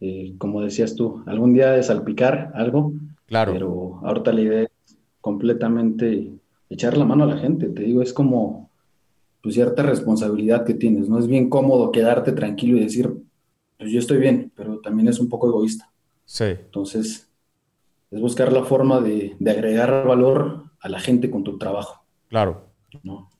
[0.02, 2.92] Eh, como decías tú, algún día de salpicar algo.
[3.26, 3.52] Claro.
[3.54, 6.28] Pero ahorita la idea es completamente
[6.68, 7.68] echar la mano a la gente.
[7.68, 8.70] Te digo, es como
[9.42, 11.08] pues, cierta responsabilidad que tienes.
[11.08, 13.12] No es bien cómodo quedarte tranquilo y decir,
[13.78, 15.90] pues yo estoy bien, pero también es un poco egoísta.
[16.24, 16.44] Sí.
[16.44, 17.30] Entonces,
[18.10, 22.04] es buscar la forma de, de agregar valor a la gente con tu trabajo.
[22.28, 22.66] Claro.
[23.02, 23.30] ¿no?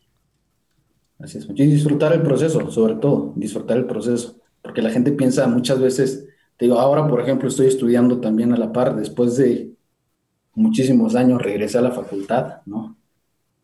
[1.19, 1.49] Así es.
[1.55, 4.37] Y disfrutar el proceso, sobre todo, disfrutar el proceso.
[4.63, 8.57] Porque la gente piensa muchas veces, te digo, ahora por ejemplo estoy estudiando también a
[8.57, 9.73] la par, después de
[10.55, 12.97] muchísimos años regresé a la facultad, ¿no?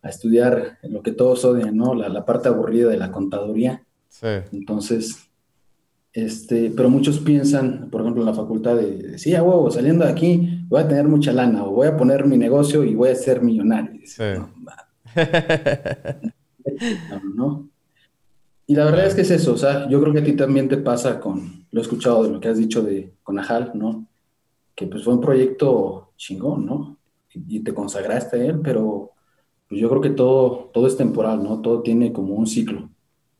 [0.02, 1.94] A estudiar lo que todos odian, ¿no?
[1.94, 3.84] La, parte aburrida de la contaduría.
[4.08, 4.26] Sí.
[4.52, 5.30] Entonces,
[6.12, 10.10] este, pero muchos piensan, por ejemplo, en la facultad de, sí, a huevo, saliendo de
[10.10, 13.14] aquí voy a tener mucha lana o voy a poner mi negocio y voy a
[13.14, 14.00] ser millonario.
[14.04, 14.22] Sí.
[17.34, 17.68] ¿no?
[18.66, 20.68] Y la verdad es que es eso, o sea, yo creo que a ti también
[20.68, 24.06] te pasa con, lo he escuchado de lo que has dicho de con Ajal, ¿no?
[24.74, 26.96] Que pues fue un proyecto chingón, ¿no?
[27.34, 29.11] Y, te consagraste a él, pero
[29.72, 31.62] pues yo creo que todo, todo es temporal, ¿no?
[31.62, 32.90] Todo tiene como un ciclo.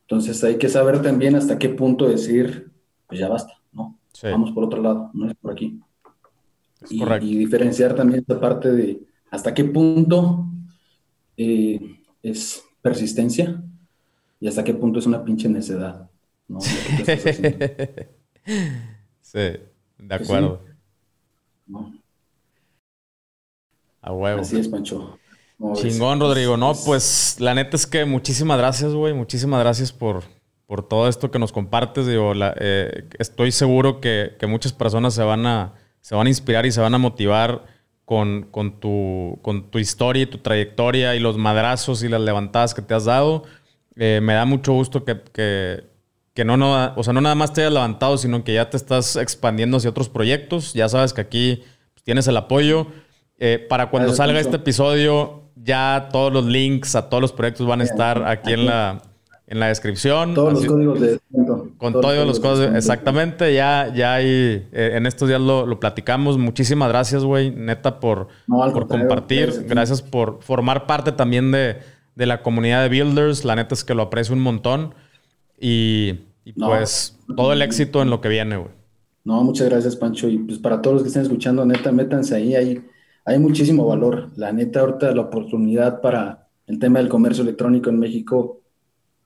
[0.01, 2.72] Entonces hay que saber también hasta qué punto decir,
[3.07, 3.99] pues ya basta, ¿no?
[4.22, 5.78] Vamos por otro lado, no es por aquí.
[6.89, 10.47] y, y, diferenciar también esta parte de hasta qué punto
[11.37, 13.62] eh, es persistencia
[14.41, 16.09] y hasta qué punto es una pinche necedad.
[16.49, 16.62] ¿no?
[16.62, 16.72] sí,
[19.99, 20.62] de acuerdo.
[24.01, 24.41] A huevo.
[24.41, 25.18] Así es, Pancho.
[25.74, 26.56] Chingón, Rodrigo.
[26.56, 29.14] No, pues la neta es que muchísimas gracias, güey.
[29.14, 30.24] Muchísimas gracias por,
[30.66, 32.06] por todo esto que nos compartes.
[32.06, 36.66] Digo, eh, estoy seguro que, que, muchas personas se van, a, se van a inspirar
[36.66, 37.64] y se van a motivar
[38.04, 42.74] con, con, tu, con tu historia y tu trayectoria y los madrazos y las levantadas
[42.74, 43.44] que te has dado.
[43.96, 45.84] Eh, me da mucho gusto que, que,
[46.34, 48.76] que no, no, o sea, no nada más te hayas levantado, sino que ya te
[48.76, 50.72] estás expandiendo hacia otros proyectos.
[50.72, 51.62] Ya sabes que aquí
[51.94, 52.88] pues, tienes el apoyo.
[53.38, 57.80] Eh, para cuando salga este episodio, ya todos los links a todos los proyectos van
[57.80, 59.02] a estar aquí, en la,
[59.46, 60.34] en la descripción.
[60.34, 61.20] Todos los códigos de
[61.78, 63.54] Con todos, los códigos, exactamente.
[63.54, 66.38] Ya, ya hay, eh, en estos días lo, platicamos.
[66.38, 69.66] Muchísimas gracias, güey, neta, por, por compartir.
[69.68, 71.78] Gracias, por formar parte también de,
[72.14, 73.44] de la comunidad de Builders.
[73.44, 74.94] La neta es que lo aprecio un montón.
[75.60, 76.14] Y,
[76.58, 78.72] pues todo el éxito en lo que viene, güey.
[79.24, 80.28] No, muchas gracias, Pancho.
[80.28, 82.56] Y pues para todos los que estén escuchando, neta, métanse ahí.
[82.56, 82.82] Hay,
[83.25, 84.31] hay muchísimo valor.
[84.37, 88.61] La neta, ahorita la oportunidad para el tema del comercio electrónico en México,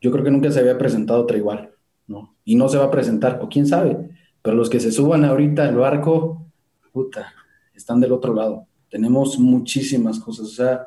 [0.01, 1.71] yo creo que nunca se había presentado otra igual,
[2.07, 2.35] ¿no?
[2.45, 4.11] Y no se va a presentar, o quién sabe.
[4.43, 6.47] Pero los que se suban ahorita al barco,
[6.93, 7.33] puta,
[7.75, 8.67] están del otro lado.
[8.91, 10.47] Tenemos muchísimas cosas.
[10.47, 10.87] O sea,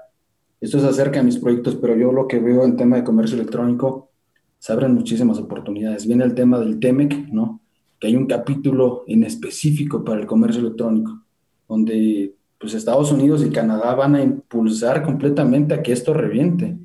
[0.61, 3.35] esto es acerca de mis proyectos, pero yo lo que veo en tema de comercio
[3.35, 4.11] electrónico,
[4.57, 6.05] se abren muchísimas oportunidades.
[6.05, 7.61] Viene el tema del TEMEC, ¿no?
[7.99, 11.23] Que hay un capítulo en específico para el comercio electrónico,
[11.67, 16.77] donde pues Estados Unidos y Canadá van a impulsar completamente a que esto reviente.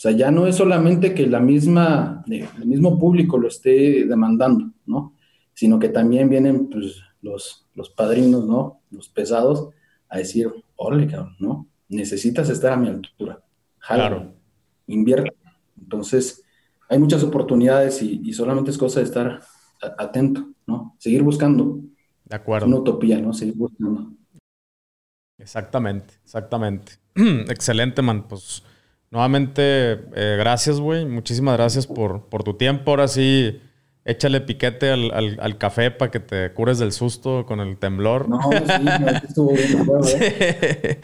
[0.00, 4.72] O sea, ya no es solamente que la misma, el mismo público lo esté demandando,
[4.86, 5.14] ¿no?
[5.52, 8.80] Sino que también vienen pues, los, los padrinos, ¿no?
[8.90, 9.68] Los pesados
[10.08, 11.68] a decir, órale, cabrón, ¿no?
[11.88, 13.42] Necesitas estar a mi altura.
[13.78, 14.32] claro.
[14.86, 15.32] Invierte.
[15.78, 16.42] Entonces,
[16.88, 19.40] hay muchas oportunidades y, solamente es cosa de estar
[19.98, 20.96] atento, ¿no?
[20.98, 21.78] Seguir buscando.
[22.24, 22.66] De acuerdo.
[22.66, 23.32] Una utopía, ¿no?
[23.32, 24.12] Seguir buscando.
[25.40, 26.92] Exactamente, exactamente.
[27.48, 28.28] Excelente, man.
[28.28, 28.62] Pues
[29.10, 29.62] nuevamente,
[30.14, 31.04] eh, gracias, güey.
[31.04, 32.90] Muchísimas gracias por, por tu tiempo.
[32.90, 33.60] Ahora sí
[34.10, 38.28] Échale piquete al, al, café para que te cures del susto con el temblor.
[38.28, 39.86] No, sí, no, estuvo bien.
[40.20, 41.00] ¿eh?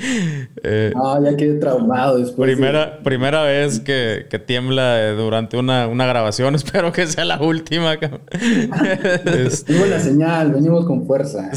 [0.64, 2.50] eh, no, ya quedé traumado después.
[2.50, 6.54] Primera, primera vez que, que tiembla eh, durante una, una, grabación.
[6.56, 7.94] Espero que sea la última.
[8.32, 11.48] es la señal, venimos con fuerza.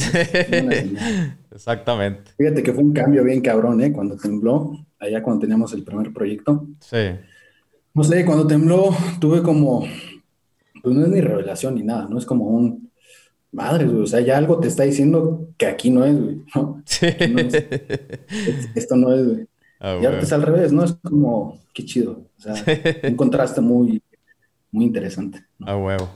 [1.51, 2.31] Exactamente.
[2.37, 3.91] Fíjate que fue un cambio bien cabrón, ¿eh?
[3.91, 6.67] Cuando tembló, allá cuando teníamos el primer proyecto.
[6.79, 7.09] Sí.
[7.95, 9.83] No sé, cuando tembló tuve como
[10.81, 12.89] pues no es ni revelación ni nada, no es como un,
[13.51, 16.81] madre, güey, o sea, ya algo te está diciendo que aquí no es, güey, ¿no?
[16.85, 17.07] Sí.
[18.75, 19.47] esto no es, güey.
[19.79, 20.83] Ah, y ahora es al revés, ¿no?
[20.83, 22.53] Es como, qué chido, o sea,
[23.03, 24.01] un contraste muy,
[24.71, 25.45] muy interesante.
[25.57, 25.77] ¿no?
[25.77, 26.09] huevo.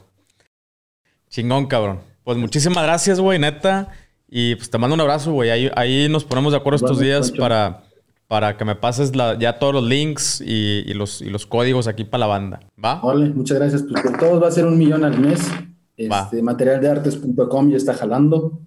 [1.30, 2.00] Chingón, cabrón.
[2.24, 3.90] Pues muchísimas gracias, güey, neta.
[4.30, 5.50] Y pues te mando un abrazo, güey.
[5.50, 7.84] Ahí, ahí nos ponemos de acuerdo estos días para
[8.28, 12.04] para que me pases la, ya todos los links y, los, y, los, códigos aquí
[12.04, 12.60] para la banda.
[12.84, 13.00] ¿Va?
[13.02, 13.84] Vale, muchas gracias.
[13.84, 15.42] Pues por todos va a ser un millón al mes.
[15.96, 18.60] Este, materialdeartes.com ya está jalando.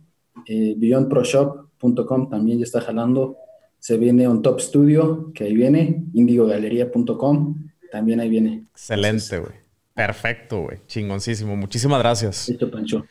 [0.47, 3.37] Eh, beyondproshop.com también ya está jalando.
[3.79, 6.05] Se viene On Top Studio, que ahí viene.
[6.15, 8.65] indigogalería.com también ahí viene.
[8.73, 9.53] Excelente, güey.
[9.95, 10.79] Perfecto, güey.
[10.87, 11.57] Chingoncísimo.
[11.57, 12.49] Muchísimas gracias.
[12.49, 13.07] Listo, Pancho.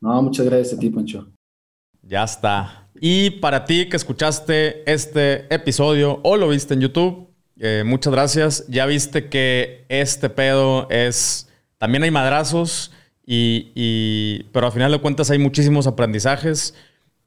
[0.00, 1.26] No, muchas gracias a ti, Pancho.
[2.02, 2.85] Ya está.
[3.00, 7.28] Y para ti que escuchaste este episodio o lo viste en YouTube,
[7.58, 8.64] eh, muchas gracias.
[8.68, 11.48] Ya viste que este pedo es...
[11.78, 12.90] También hay madrazos,
[13.26, 16.74] y, pero al final de cuentas hay muchísimos aprendizajes.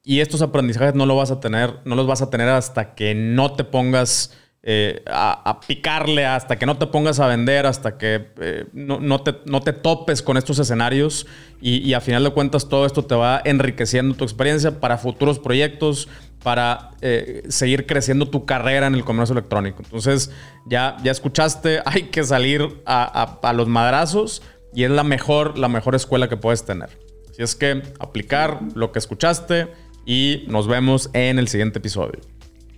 [0.04, 3.14] Y estos aprendizajes no, lo vas a tener, no los vas a tener hasta que
[3.14, 8.28] no te pongas eh, a, picarle hasta que no te pongas a vender, hasta que
[8.42, 11.28] eh, no, te, no, te, topes con estos escenarios
[11.62, 16.10] y, a final de cuentas todo esto te va enriqueciendo tu experiencia para futuros proyectos,
[16.44, 19.82] para eh, seguir creciendo tu carrera en el comercio electrónico.
[19.82, 20.30] Entonces
[20.66, 24.42] ya, ya escuchaste, hay que salir a, a, los madrazos
[24.74, 26.90] y es la mejor, la mejor escuela que puedes tener.
[27.30, 29.70] Así es que aplicar lo que escuchaste
[30.06, 32.20] y nos vemos en el siguiente episodio.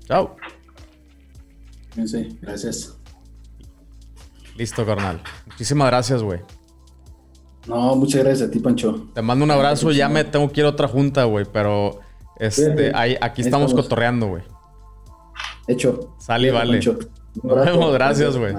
[0.07, 0.35] Chao.
[2.05, 2.97] Sí, gracias.
[4.57, 5.21] Listo, carnal.
[5.47, 6.39] Muchísimas gracias, güey.
[7.67, 9.07] No, muchas gracias a ti, Pancho.
[9.13, 9.91] Te mando un abrazo.
[9.91, 11.99] Ya me tengo que ir a otra junta, güey, pero
[12.39, 14.43] este, ahí, aquí estamos, cotorreando, güey.
[15.67, 16.15] Hecho.
[16.19, 16.79] Sale, vale.
[17.43, 18.53] Nos vemos, gracias, güey.